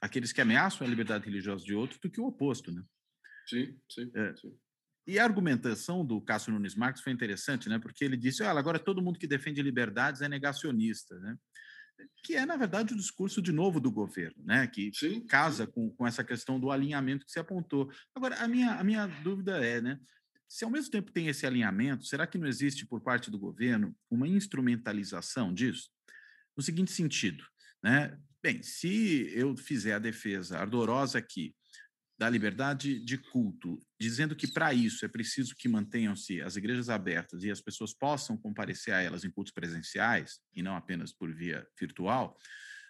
[0.02, 2.84] aqueles que ameaçam a liberdade religiosa de outro do que o oposto, né?
[3.48, 4.58] Sim, sim, é, sim.
[5.08, 7.78] E a argumentação do Cássio Nunes Marques foi interessante, né?
[7.78, 11.38] Porque ele disse: olha, agora todo mundo que defende liberdades é negacionista, né?
[12.24, 14.68] Que é, na verdade, o discurso de novo do governo, né?
[14.68, 15.26] Que Sim.
[15.26, 17.92] casa com, com essa questão do alinhamento que se apontou.
[18.14, 20.00] Agora, a minha, a minha dúvida é, né?
[20.48, 23.96] Se ao mesmo tempo tem esse alinhamento, será que não existe por parte do governo
[24.10, 25.90] uma instrumentalização disso?
[26.56, 27.44] No seguinte sentido,
[27.84, 28.18] né?
[28.42, 31.56] Bem, se eu fizer a defesa ardorosa aqui
[32.18, 37.44] da liberdade de culto, dizendo que para isso é preciso que mantenham-se as igrejas abertas
[37.44, 41.68] e as pessoas possam comparecer a elas em cultos presenciais e não apenas por via
[41.78, 42.38] virtual,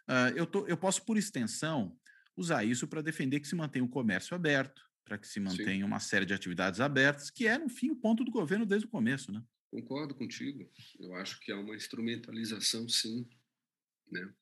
[0.08, 1.98] uh, eu, tô, eu posso, por extensão,
[2.38, 5.84] usar isso para defender que se mantenha o comércio aberto, para que se mantenha Sim.
[5.84, 8.90] uma série de atividades abertas, que é, no fim, o ponto do governo desde o
[8.92, 9.42] começo, né?
[9.72, 10.70] Concordo contigo.
[11.00, 13.28] Eu acho que há uma instrumentalização, sim,
[14.12, 14.34] né?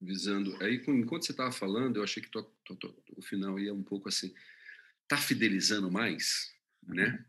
[0.00, 0.56] Visando.
[0.62, 3.82] Aí, enquanto você estava falando, eu achei que tô, tô, tô, o final ia um
[3.82, 4.34] pouco assim.
[5.06, 7.24] Tá fidelizando mais, né?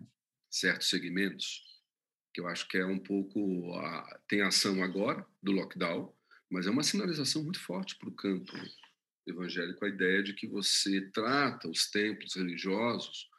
[0.50, 1.62] Certos segmentos,
[2.34, 3.74] que eu acho que é um pouco.
[3.76, 6.14] A, tem ação agora do lockdown,
[6.50, 8.52] mas é uma sinalização muito forte para o campo
[9.28, 13.30] evangélico a ideia de que você trata os templos religiosos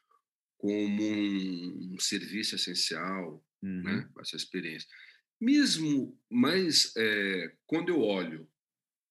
[0.57, 3.69] como um, um serviço essencial, né?
[3.69, 3.83] uhum.
[3.83, 4.11] né?
[4.21, 4.89] Essa experiência.
[5.41, 8.49] Mesmo, mas é, quando eu olho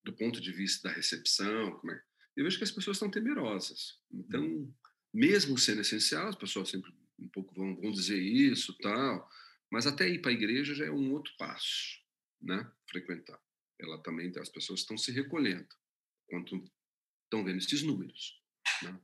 [0.03, 2.01] do ponto de vista da recepção, é,
[2.35, 3.99] eu vejo que as pessoas estão temerosas.
[4.11, 4.73] Então, hum.
[5.13, 9.29] mesmo sendo essencial, as pessoas sempre um pouco vão, vão dizer isso, tal,
[9.71, 11.99] mas até ir para a igreja já é um outro passo,
[12.41, 12.69] né?
[12.89, 13.39] Frequentar.
[13.79, 15.67] Ela também, as pessoas estão se recolhendo,
[16.27, 16.55] quanto
[17.23, 18.41] estão vendo esses números.
[18.83, 18.99] Né?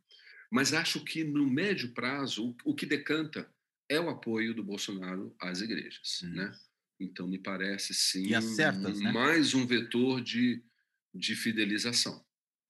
[0.51, 3.51] Mas acho que no médio prazo, o, o que decanta
[3.89, 6.29] é o apoio do Bolsonaro às igrejas, hum.
[6.29, 6.59] né?
[6.99, 9.11] Então, me parece, sim, certas, né?
[9.11, 10.63] mais um vetor de,
[11.17, 12.25] de fidelização.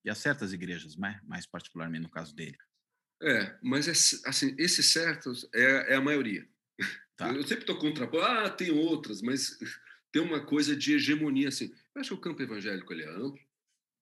[0.05, 2.57] E a certas igrejas, mais, mais particularmente no caso dele.
[3.21, 6.47] É, mas é, assim, esses certos é, é a maioria.
[7.17, 7.29] Tá.
[7.33, 8.07] Eu sempre estou contra.
[8.23, 9.57] Ah, tem outras, mas
[10.11, 11.73] tem uma coisa de hegemonia assim.
[11.95, 13.43] Eu acho que o campo evangélico ele é amplo,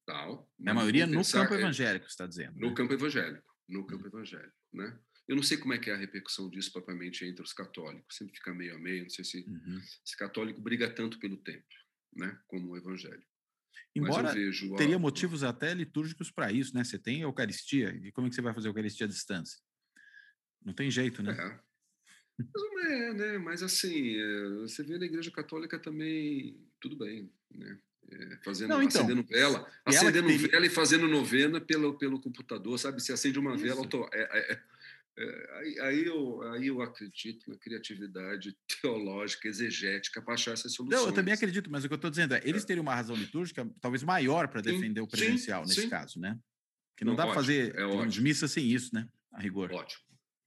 [0.06, 0.52] tal.
[0.66, 2.60] É a maioria no campo é evangélico, está dizendo.
[2.60, 2.76] No né?
[2.76, 4.08] campo evangélico, no campo hum.
[4.08, 5.00] evangélico, né?
[5.28, 8.16] Eu não sei como é que é a repercussão disso propriamente entre os católicos.
[8.16, 9.04] Sempre fica meio a meio.
[9.04, 9.82] Não sei se uhum.
[10.06, 11.66] esse católico briga tanto pelo templo,
[12.14, 13.26] né, como o evangélico.
[13.96, 16.84] Embora vejo, teria motivos até litúrgicos para isso, né?
[16.84, 19.60] Você tem a Eucaristia, e como é que você vai fazer a Eucaristia à distância?
[20.64, 21.32] Não tem jeito, né?
[21.32, 21.60] É.
[22.38, 23.38] Mas, é, né?
[23.38, 27.78] Mas assim, é, você vê na Igreja Católica também, tudo bem, né?
[28.12, 30.48] É, fazendo, não, então, acendendo vela, acendendo teria...
[30.48, 33.02] vela e fazendo novena pelo, pelo computador, sabe?
[33.02, 33.82] Se acende uma vela,
[34.14, 34.62] é, é,
[35.18, 41.02] é, aí, aí, eu, aí eu acredito na criatividade teológica, exegética, para achar essas soluções.
[41.02, 42.68] Não, eu também acredito, mas o que eu estou dizendo é, eles é.
[42.68, 45.90] teriam uma razão litúrgica talvez maior para defender sim, o presencial sim, nesse sim.
[45.90, 46.38] caso, né?
[46.98, 49.08] Que não, não dá para fazer é missa sem isso, né?
[49.32, 49.72] A rigor.
[49.72, 50.04] Ótimo,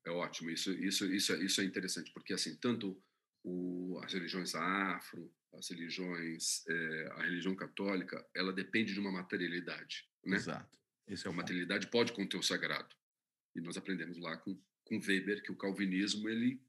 [0.07, 0.51] é ótimo.
[0.51, 3.03] Isso, isso, isso, isso é interessante, porque assim, tanto
[3.43, 10.05] o, as religiões afro, as religiões, é, a religião católica, ela depende de uma materialidade,
[10.25, 10.37] né?
[10.37, 10.79] Exato.
[11.07, 12.95] Esse é a materialidade pode conter o sagrado.
[13.59, 16.62] E nós aprendemos lá com, com Weber que o calvinismo ele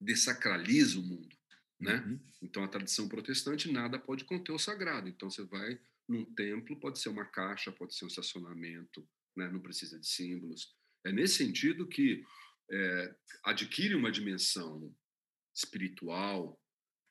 [0.00, 1.36] desacraliza o mundo,
[1.78, 1.96] né?
[1.96, 2.20] Uhum.
[2.42, 5.08] Então a tradição protestante nada pode conter o sagrado.
[5.08, 9.06] Então você vai num templo, pode ser uma caixa, pode ser um estacionamento,
[9.36, 9.50] né?
[9.50, 10.74] Não precisa de símbolos.
[11.04, 12.24] É nesse sentido que
[12.70, 13.14] é,
[13.44, 14.94] adquire uma dimensão
[15.54, 16.60] espiritual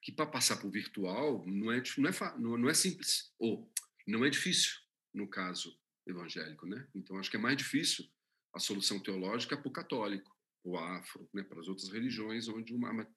[0.01, 3.72] que para passar para o virtual não é não é não é simples ou
[4.07, 4.80] não é difícil
[5.14, 6.88] no caso evangélico, né?
[6.95, 8.10] Então acho que é mais difícil
[8.54, 13.08] a solução teológica para o católico, o afro, né, para as outras religiões onde uma,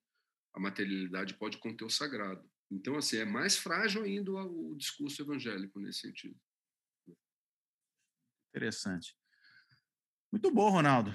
[0.55, 2.49] a materialidade pode conter o sagrado.
[2.71, 6.37] Então, assim, é mais frágil ainda o, o discurso evangélico nesse sentido.
[8.55, 9.17] Interessante.
[10.31, 11.13] Muito bom, Ronaldo.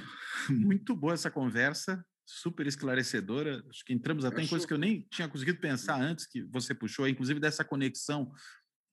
[0.50, 3.64] Muito boa essa conversa, super esclarecedora.
[3.70, 6.76] Acho que entramos até em coisas que eu nem tinha conseguido pensar antes, que você
[6.76, 8.32] puxou, inclusive dessa conexão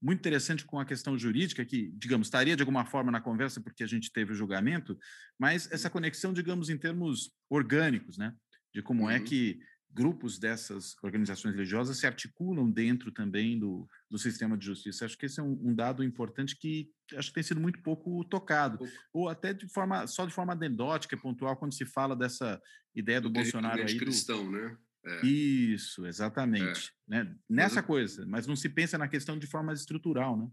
[0.00, 3.82] muito interessante com a questão jurídica, que, digamos, estaria de alguma forma na conversa porque
[3.82, 4.98] a gente teve o julgamento,
[5.38, 8.34] mas essa conexão, digamos, em termos orgânicos, né?
[8.72, 9.10] De como é uhum.
[9.10, 9.58] é que
[9.94, 15.04] grupos dessas organizações religiosas se articulam dentro também do, do sistema de justiça.
[15.04, 18.24] Acho que esse é um, um dado importante que acho que tem sido muito pouco
[18.24, 18.92] tocado, pouco.
[19.12, 22.60] ou até de forma só de forma anedótica, pontual, quando se fala dessa
[22.94, 23.96] ideia do, do Bolsonaro aí.
[23.96, 24.76] cristão, do, né?
[25.06, 25.26] É.
[25.26, 26.94] Isso, exatamente.
[27.10, 27.24] É.
[27.24, 27.36] Né?
[27.48, 30.50] Nessa mas, coisa, mas não se pensa na questão de forma estrutural, né?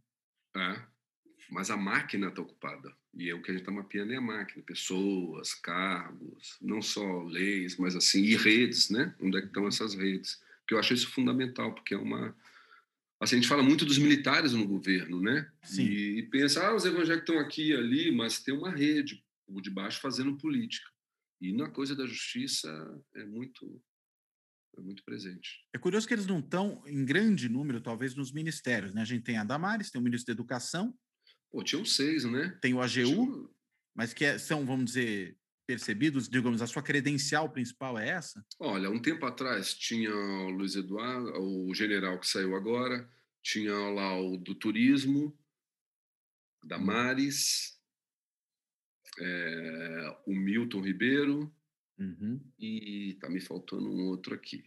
[0.58, 0.86] É.
[1.50, 2.94] Mas a máquina está ocupada.
[3.14, 4.64] E é o que a gente está mapeando é a máquina.
[4.64, 9.14] Pessoas, cargos, não só leis, mas assim, e redes, né?
[9.20, 10.42] Onde é que estão essas redes?
[10.68, 12.36] Que eu acho isso fundamental, porque é uma...
[13.20, 15.50] Assim, a gente fala muito dos militares no governo, né?
[15.64, 15.84] Sim.
[15.84, 19.62] E, e pensa, ah, os evangélicos estão aqui e ali, mas tem uma rede por
[19.62, 20.90] debaixo fazendo política.
[21.40, 22.70] E na coisa da justiça
[23.16, 23.82] é muito
[24.78, 25.66] é muito presente.
[25.74, 28.94] É curioso que eles não estão em grande número, talvez, nos ministérios.
[28.94, 29.02] Né?
[29.02, 30.94] A gente tem a Damares, tem o ministro da Educação.
[31.52, 32.58] Pô, tinham seis, né?
[32.62, 33.50] Tem o AGU, Tinha...
[33.94, 38.46] mas que é, são, vamos dizer, percebidos, digamos, a sua credencial principal é essa?
[38.60, 43.10] Olha, um tempo atrás tinha o Luiz Eduardo, o general que saiu agora,
[43.42, 45.38] tinha lá o do turismo,
[46.64, 47.80] Damares,
[49.20, 49.24] hum.
[49.26, 51.54] é, o Milton Ribeiro,
[52.02, 52.42] Uhum.
[52.58, 54.64] E está me faltando um outro aqui.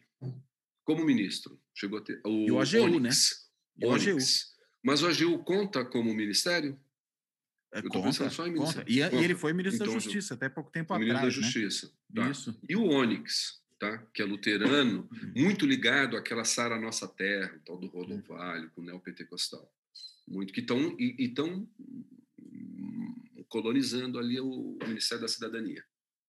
[0.85, 2.21] Como ministro, chegou a ter.
[2.25, 3.89] O, e o AGU, Onyx, né?
[3.89, 4.19] O AGU.
[4.83, 6.79] Mas o AGU conta como ministério?
[7.73, 8.89] É, Eu conta, só em ministério.
[8.89, 9.17] E, conta.
[9.17, 11.09] e, ele foi ministro então, da Justiça até pouco tempo atrás.
[11.09, 11.93] Ministro da Justiça.
[12.09, 12.23] Né?
[12.23, 12.31] Tá.
[12.31, 12.61] Isso.
[12.69, 13.99] E o Onyx, tá?
[14.15, 15.33] que é luterano, uhum.
[15.35, 19.69] muito ligado àquela Sara Nossa Terra, tal do Rodovalho, com o neopentecostal.
[20.29, 21.69] Muito, que estão e estão
[22.39, 25.85] hum, colonizando ali o Ministério da Cidadania.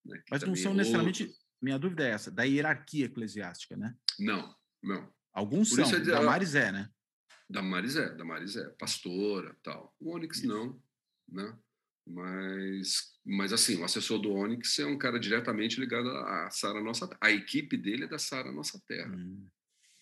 [0.06, 1.24] Né, Mas não são é necessariamente.
[1.24, 1.38] Outro.
[1.62, 3.96] Minha dúvida é essa, da hierarquia eclesiástica, né?
[4.20, 5.12] Não, não.
[5.34, 6.90] Alguns Por são, é, Damares é, né?
[7.50, 9.96] Damares é, Damares é, pastora, tal.
[10.00, 10.48] O Onyx Isso.
[10.48, 10.82] não,
[11.28, 11.58] né?
[12.08, 17.10] Mas, mas assim, o assessor do Onyx é um cara diretamente ligado à Sara Nossa
[17.20, 19.48] A equipe dele é da Sara Nossa Terra, hum.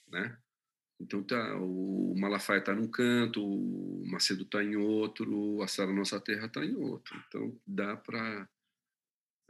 [0.10, 0.38] né?
[0.99, 6.20] Então tá, o Malafaia está num canto, o Macedo está em outro, a Sara Nossa
[6.20, 7.22] Terra está em outro.
[7.28, 8.47] Então dá para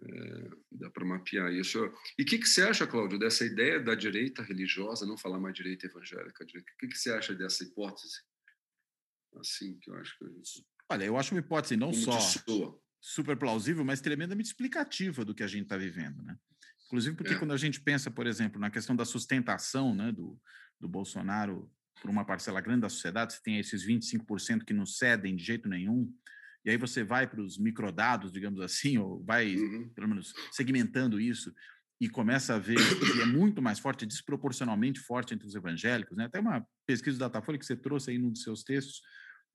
[0.06, 1.80] é, dá para mapear isso.
[2.18, 5.56] E o que, que você acha, Cláudio, dessa ideia da direita religiosa, não falar mais
[5.56, 6.43] direita evangélica?
[6.43, 8.22] O que, que você acha dessa hipótese?
[9.38, 10.66] Assim, que eu acho que gente...
[10.89, 12.20] Olha, eu acho uma hipótese não Como só
[12.99, 16.38] super plausível, mas tremendamente explicativa do que a gente está vivendo, né?
[16.86, 17.39] Inclusive porque é.
[17.39, 20.39] quando a gente pensa, por exemplo, na questão da sustentação né, do,
[20.80, 21.70] do Bolsonaro
[22.01, 25.68] por uma parcela grande da sociedade, você tem esses 25% que não cedem de jeito
[25.68, 26.14] nenhum,
[26.66, 29.89] e aí você vai para os microdados, digamos assim, ou vai, uhum.
[29.89, 31.53] pelo menos, segmentando isso,
[31.99, 36.18] e começa a ver que é muito mais forte, desproporcionalmente forte entre os evangélicos.
[36.18, 36.26] Né?
[36.26, 39.01] Até uma pesquisa do Datafolha que você trouxe aí num dos seus textos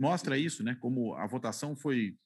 [0.01, 0.75] mostra isso, né?
[0.77, 2.17] como a votação foi,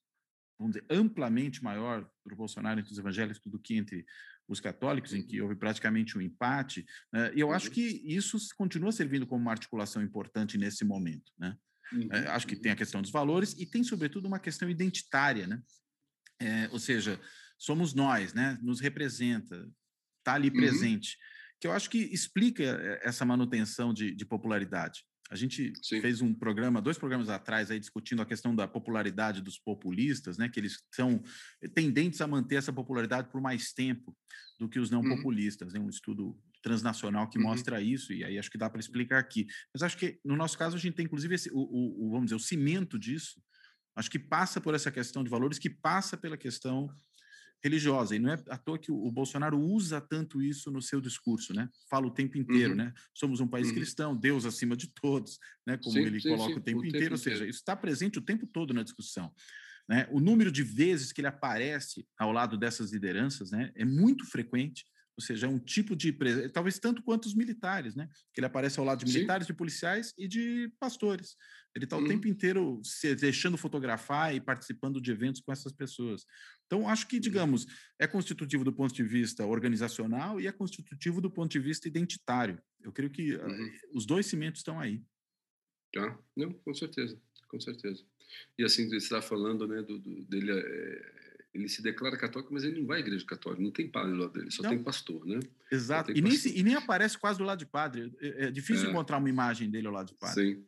[0.58, 4.04] vamos dizer, amplamente maior para o Bolsonaro entre os evangélicos do que entre
[4.46, 6.84] os católicos, em que houve praticamente um empate.
[7.12, 7.32] Né?
[7.34, 7.74] E eu acho uhum.
[7.74, 11.32] que isso continua servindo como uma articulação importante nesse momento.
[11.38, 11.56] Né?
[11.92, 12.08] Uhum.
[12.10, 15.46] É, acho que tem a questão dos valores e tem, sobretudo, uma questão identitária.
[15.46, 15.62] Né?
[16.40, 17.20] É, ou seja,
[17.58, 18.58] somos nós, né?
[18.62, 19.68] nos representa,
[20.18, 20.54] está ali uhum.
[20.54, 21.16] presente,
[21.60, 25.04] que eu acho que explica eh, essa manutenção de, de popularidade.
[25.30, 26.00] A gente Sim.
[26.00, 30.48] fez um programa, dois programas atrás, aí discutindo a questão da popularidade dos populistas, né?
[30.48, 31.22] Que eles são
[31.72, 34.14] tendentes a manter essa popularidade por mais tempo
[34.58, 35.16] do que os não uhum.
[35.16, 35.72] populistas.
[35.72, 35.80] Né?
[35.80, 37.44] Um estudo transnacional que uhum.
[37.44, 39.46] mostra isso, e aí acho que dá para explicar aqui.
[39.74, 42.26] Mas acho que, no nosso caso, a gente tem, inclusive, esse, o, o, o, vamos
[42.26, 43.42] dizer, o cimento disso,
[43.96, 46.88] acho que passa por essa questão de valores, que passa pela questão
[47.62, 48.16] religiosa.
[48.16, 51.68] E não é à toa que o, Bolsonaro usa tanto isso no seu discurso, né?
[51.88, 52.76] Fala o tempo inteiro, uhum.
[52.76, 52.92] né?
[53.14, 53.74] Somos um país uhum.
[53.74, 55.76] cristão, Deus acima de todos, né?
[55.76, 57.04] Como sim, ele sim, coloca sim, o tempo o inteiro.
[57.04, 57.50] Tempo ou seja, inteiro.
[57.50, 59.32] isso está presente o tempo todo na discussão.
[59.88, 60.08] Né?
[60.10, 64.84] O número de vezes que ele aparece ao lado dessas lideranças né, é muito frequente,
[65.16, 66.12] ou seja, é um tipo de
[66.52, 68.08] talvez tanto quanto os militares, né?
[68.32, 71.36] Que ele aparece ao lado de militares, de policiais e de pastores.
[71.74, 72.08] Ele está o uhum.
[72.08, 76.24] tempo inteiro se deixando fotografar e participando de eventos com essas pessoas.
[76.66, 77.66] Então, acho que, digamos,
[77.98, 82.60] é constitutivo do ponto de vista organizacional e é constitutivo do ponto de vista identitário.
[82.82, 83.70] Eu creio que ah, uhum.
[83.94, 85.02] os dois cimentos estão aí.
[85.92, 88.02] Tá, não, com certeza, com certeza.
[88.58, 91.21] E assim, você está falando, né, do, do dele, é,
[91.54, 94.26] ele se declara católico, mas ele não vai à igreja católica, não tem padre lá
[94.26, 94.70] dele, só não.
[94.70, 95.38] tem pastor, né?
[95.70, 98.86] Exato, e nem, se, e nem, aparece quase do lado de padre, é, é difícil
[98.86, 98.90] é.
[98.90, 100.54] encontrar uma imagem dele ao lado de padre.
[100.54, 100.64] Sim,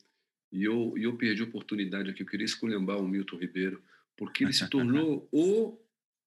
[0.53, 3.83] e eu, eu perdi a oportunidade aqui, eu queria esculhambar o Milton Ribeiro,
[4.17, 5.77] porque ele se tornou o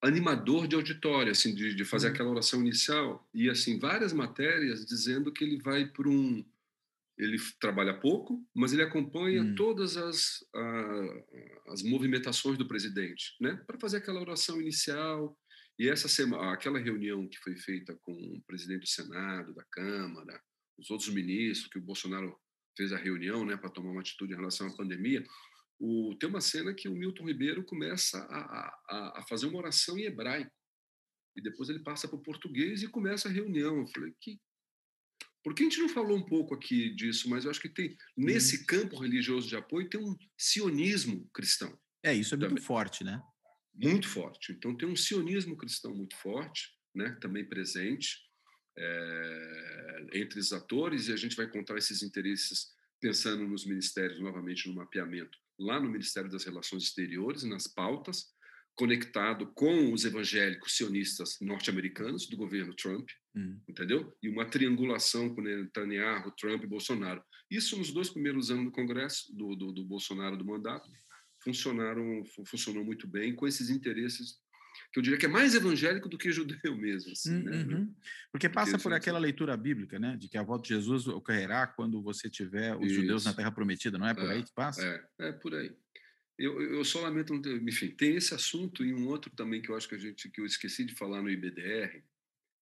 [0.01, 2.13] animador de auditório, assim, de, de fazer uhum.
[2.13, 6.43] aquela oração inicial, e assim, várias matérias dizendo que ele vai por um...
[7.18, 9.55] Ele trabalha pouco, mas ele acompanha hum.
[9.55, 11.24] todas as, a,
[11.68, 13.55] as movimentações do presidente, né?
[13.65, 15.38] Para fazer aquela oração inicial.
[15.80, 20.41] E essa semana, aquela reunião que foi feita com o presidente do Senado, da Câmara,
[20.78, 22.36] os outros ministros, que o Bolsonaro
[22.76, 25.24] fez a reunião né, para tomar uma atitude em relação à pandemia,
[25.80, 29.97] o, tem uma cena que o Milton Ribeiro começa a, a, a fazer uma oração
[29.97, 30.51] em hebraico.
[31.36, 33.80] E depois ele passa para o português e começa a reunião.
[33.80, 34.39] Eu falei, que.
[35.47, 37.29] Por que a gente não falou um pouco aqui disso?
[37.29, 41.79] Mas eu acho que tem, nesse campo religioso de apoio, tem um sionismo cristão.
[42.03, 42.61] É, isso é muito também.
[42.61, 43.23] forte, né?
[43.73, 44.51] Muito forte.
[44.51, 47.17] Então tem um sionismo cristão muito forte, né?
[47.21, 48.17] Também presente
[48.77, 54.67] é, entre os atores e a gente vai encontrar esses interesses pensando nos ministérios, novamente
[54.67, 58.25] no mapeamento, lá no Ministério das Relações Exteriores, nas pautas,
[58.75, 63.07] conectado com os evangélicos sionistas norte-americanos do governo Trump,
[63.38, 63.59] hum.
[63.67, 64.15] entendeu?
[64.21, 67.23] E uma triangulação com Netanyahu, Trump e Bolsonaro.
[67.49, 70.89] Isso nos dois primeiros anos do Congresso, do, do, do Bolsonaro, do mandato,
[71.43, 74.39] funcionaram, funcionou muito bem com esses interesses
[74.91, 77.11] que eu diria que é mais evangélico do que judeu mesmo.
[77.11, 77.63] Assim, né?
[77.63, 77.95] uhum.
[78.31, 80.15] Porque passa Porque por aquela leitura bíblica, né?
[80.17, 83.01] De que a volta de Jesus ocorrerá quando você tiver os Isso.
[83.01, 84.83] judeus na terra prometida, não é por é, aí que passa?
[85.19, 85.75] É, é por aí.
[86.38, 89.89] Eu, eu só lamento, enfim, tem esse assunto e um outro também que eu acho
[89.89, 92.03] que a gente que eu esqueci de falar no IBDR,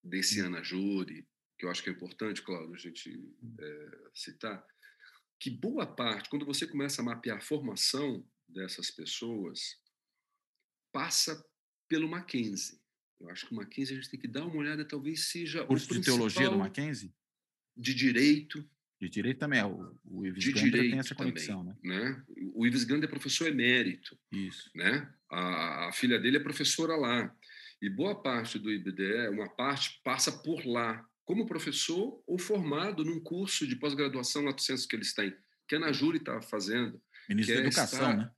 [0.06, 0.47] desse hum.
[0.47, 1.28] Ana Júri,
[1.58, 3.12] que eu acho que é importante, Cláudio, a gente
[3.60, 4.66] é, citar,
[5.39, 9.82] que boa parte, quando você começa a mapear a formação dessas pessoas,
[10.91, 11.43] passa
[11.88, 12.80] pelo Mackenzie.
[13.20, 15.68] Eu acho que o Mackenzie a gente tem que dar uma olhada, talvez seja o
[15.68, 17.14] curso de teologia do Mackenzie?
[17.76, 18.68] De direito.
[18.99, 19.66] De direito também, é.
[19.66, 22.12] o, o Ives de Gander tem essa conexão, também, né?
[22.12, 22.26] né?
[22.53, 24.18] O Ives Gander é professor emérito.
[24.32, 24.72] Isso.
[24.74, 25.14] Né?
[25.30, 27.36] A, a, filha dele é professora lá.
[27.86, 33.19] E boa parte do IBDE, uma parte passa por lá, como professor ou formado num
[33.19, 35.31] curso de pós-graduação lá do censo que eles têm,
[35.67, 36.99] que a Najuri está fazendo.
[37.29, 38.31] Ministro da é Educação, estar, né?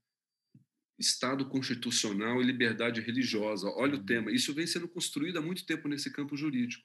[1.00, 3.70] Estado constitucional e liberdade religiosa.
[3.70, 4.06] Olha o uhum.
[4.06, 4.34] tema.
[4.34, 6.84] Isso vem sendo construído há muito tempo nesse campo jurídico.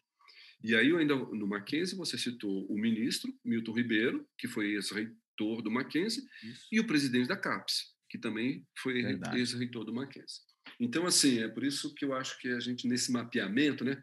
[0.62, 5.70] E aí, ainda no Mackenzie, você citou o ministro, Milton Ribeiro, que foi ex-reitor do
[5.70, 6.68] Mackenzie, Isso.
[6.70, 9.02] e o presidente da CAPES, que também foi
[9.34, 10.51] ex-reitor do Mackenzie.
[10.78, 14.00] Então, assim, é por isso que eu acho que a gente, nesse mapeamento, né,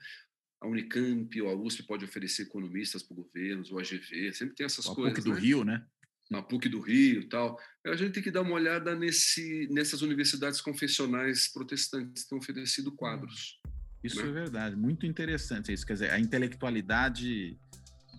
[0.61, 4.86] a Unicamp ou a USP pode oferecer economistas para governos, o AGV, sempre tem essas
[4.86, 5.13] o coisas.
[5.13, 5.39] PUC do né?
[5.39, 5.86] Rio, né?
[6.30, 7.59] na PUC do Rio tal.
[7.86, 12.91] A gente tem que dar uma olhada nesse, nessas universidades confessionais protestantes que têm oferecido
[12.91, 13.59] quadros.
[14.03, 14.30] Isso né?
[14.30, 15.86] é verdade, muito interessante isso.
[15.86, 17.57] Quer dizer, a intelectualidade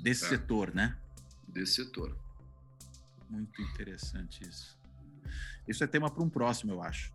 [0.03, 0.29] desse É.
[0.29, 0.99] setor, né?
[1.47, 2.17] desse setor.
[3.29, 4.79] Muito interessante isso.
[5.69, 7.13] Isso é tema para um próximo, eu acho.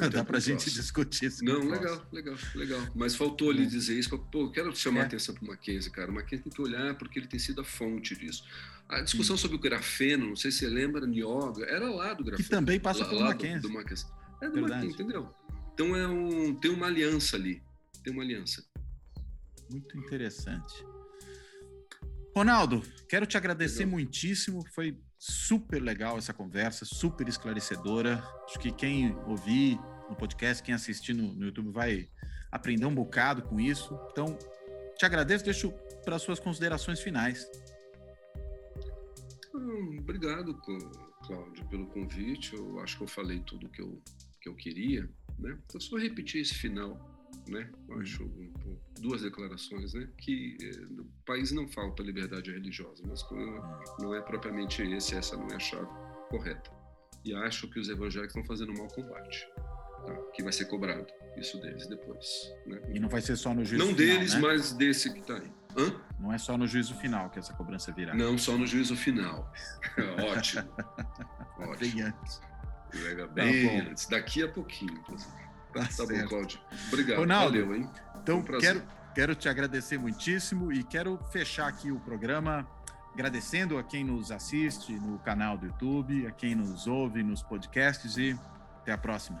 [0.00, 0.82] Vou Dá para a gente próximo.
[0.82, 1.44] discutir isso.
[1.44, 2.06] Não, legal, próximo.
[2.12, 2.80] legal, legal.
[2.94, 3.66] Mas faltou ali É.
[3.66, 4.16] dizer isso.
[4.18, 5.02] Pô, eu quero chamar É.
[5.02, 6.10] a atenção para o Mackenzie, cara.
[6.10, 8.44] O Mackenzie tem que olhar porque ele tem sido a fonte disso.
[8.88, 12.30] A discussão sobre o grafeno, não sei se você lembra, Nioga, era lá do Que
[12.30, 12.48] grafeno.
[12.48, 13.60] também passa lá, pelo lá Mackenzie.
[13.60, 14.06] Do, do Mackenzie.
[14.40, 14.72] É do Verdade.
[14.86, 15.34] Mackenzie, entendeu?
[15.74, 17.62] Então é um, tem uma aliança ali.
[18.02, 18.64] Tem uma aliança.
[19.70, 20.84] Muito interessante.
[22.34, 23.90] Ronaldo, quero te agradecer Legal.
[23.92, 24.64] muitíssimo.
[24.74, 28.22] Foi super legal essa conversa, super esclarecedora.
[28.46, 32.08] Acho que quem ouvir no podcast, quem assistir no, no YouTube vai
[32.50, 33.98] aprender um bocado com isso.
[34.12, 34.38] Então,
[34.96, 35.44] te agradeço.
[35.44, 35.72] Deixo
[36.04, 37.46] para as suas considerações finais.
[39.54, 42.54] Hum, obrigado, Clá- Cláudio, pelo convite.
[42.54, 44.00] Eu acho que eu falei tudo que eu,
[44.40, 45.08] que eu queria.
[45.38, 45.58] Né?
[45.74, 47.17] Eu só repetir esse final.
[47.48, 47.70] Né?
[47.88, 50.06] Eu acho um pouco- duas declarações, né?
[50.18, 55.36] Que eh, no país não falta liberdade religiosa, mas não, não é propriamente esse, essa
[55.36, 55.88] não é a chave
[56.28, 56.70] correta.
[57.24, 59.46] E acho que os evangélicos estão fazendo um mau combate,
[60.06, 60.14] tá?
[60.34, 61.06] que vai ser cobrado
[61.38, 62.26] isso deles depois.
[62.66, 62.80] Né?
[62.94, 64.40] E não vai ser só no juízo Não final, deles, né?
[64.40, 65.50] mas desse que está aí.
[65.76, 66.00] Hã?
[66.20, 68.14] Não é só no juízo final que essa cobrança virá.
[68.14, 69.50] Não, só no juízo final.
[70.36, 70.68] Ótimo.
[71.58, 72.04] Bem Ótimo.
[72.06, 72.40] antes.
[72.94, 73.90] Legal, Tá bem bom.
[73.90, 74.06] antes.
[74.06, 75.47] Daqui a pouquinho, inclusive.
[75.72, 76.28] Tá Tá bom.
[76.28, 76.60] Cláudio.
[76.88, 77.18] Obrigado.
[77.18, 77.90] Ronaldo, Valeu, hein?
[78.22, 78.82] Então, Um quero,
[79.14, 82.66] quero te agradecer muitíssimo e quero fechar aqui o programa
[83.12, 88.16] agradecendo a quem nos assiste no canal do YouTube, a quem nos ouve nos podcasts
[88.16, 88.38] e
[88.80, 89.40] até a próxima.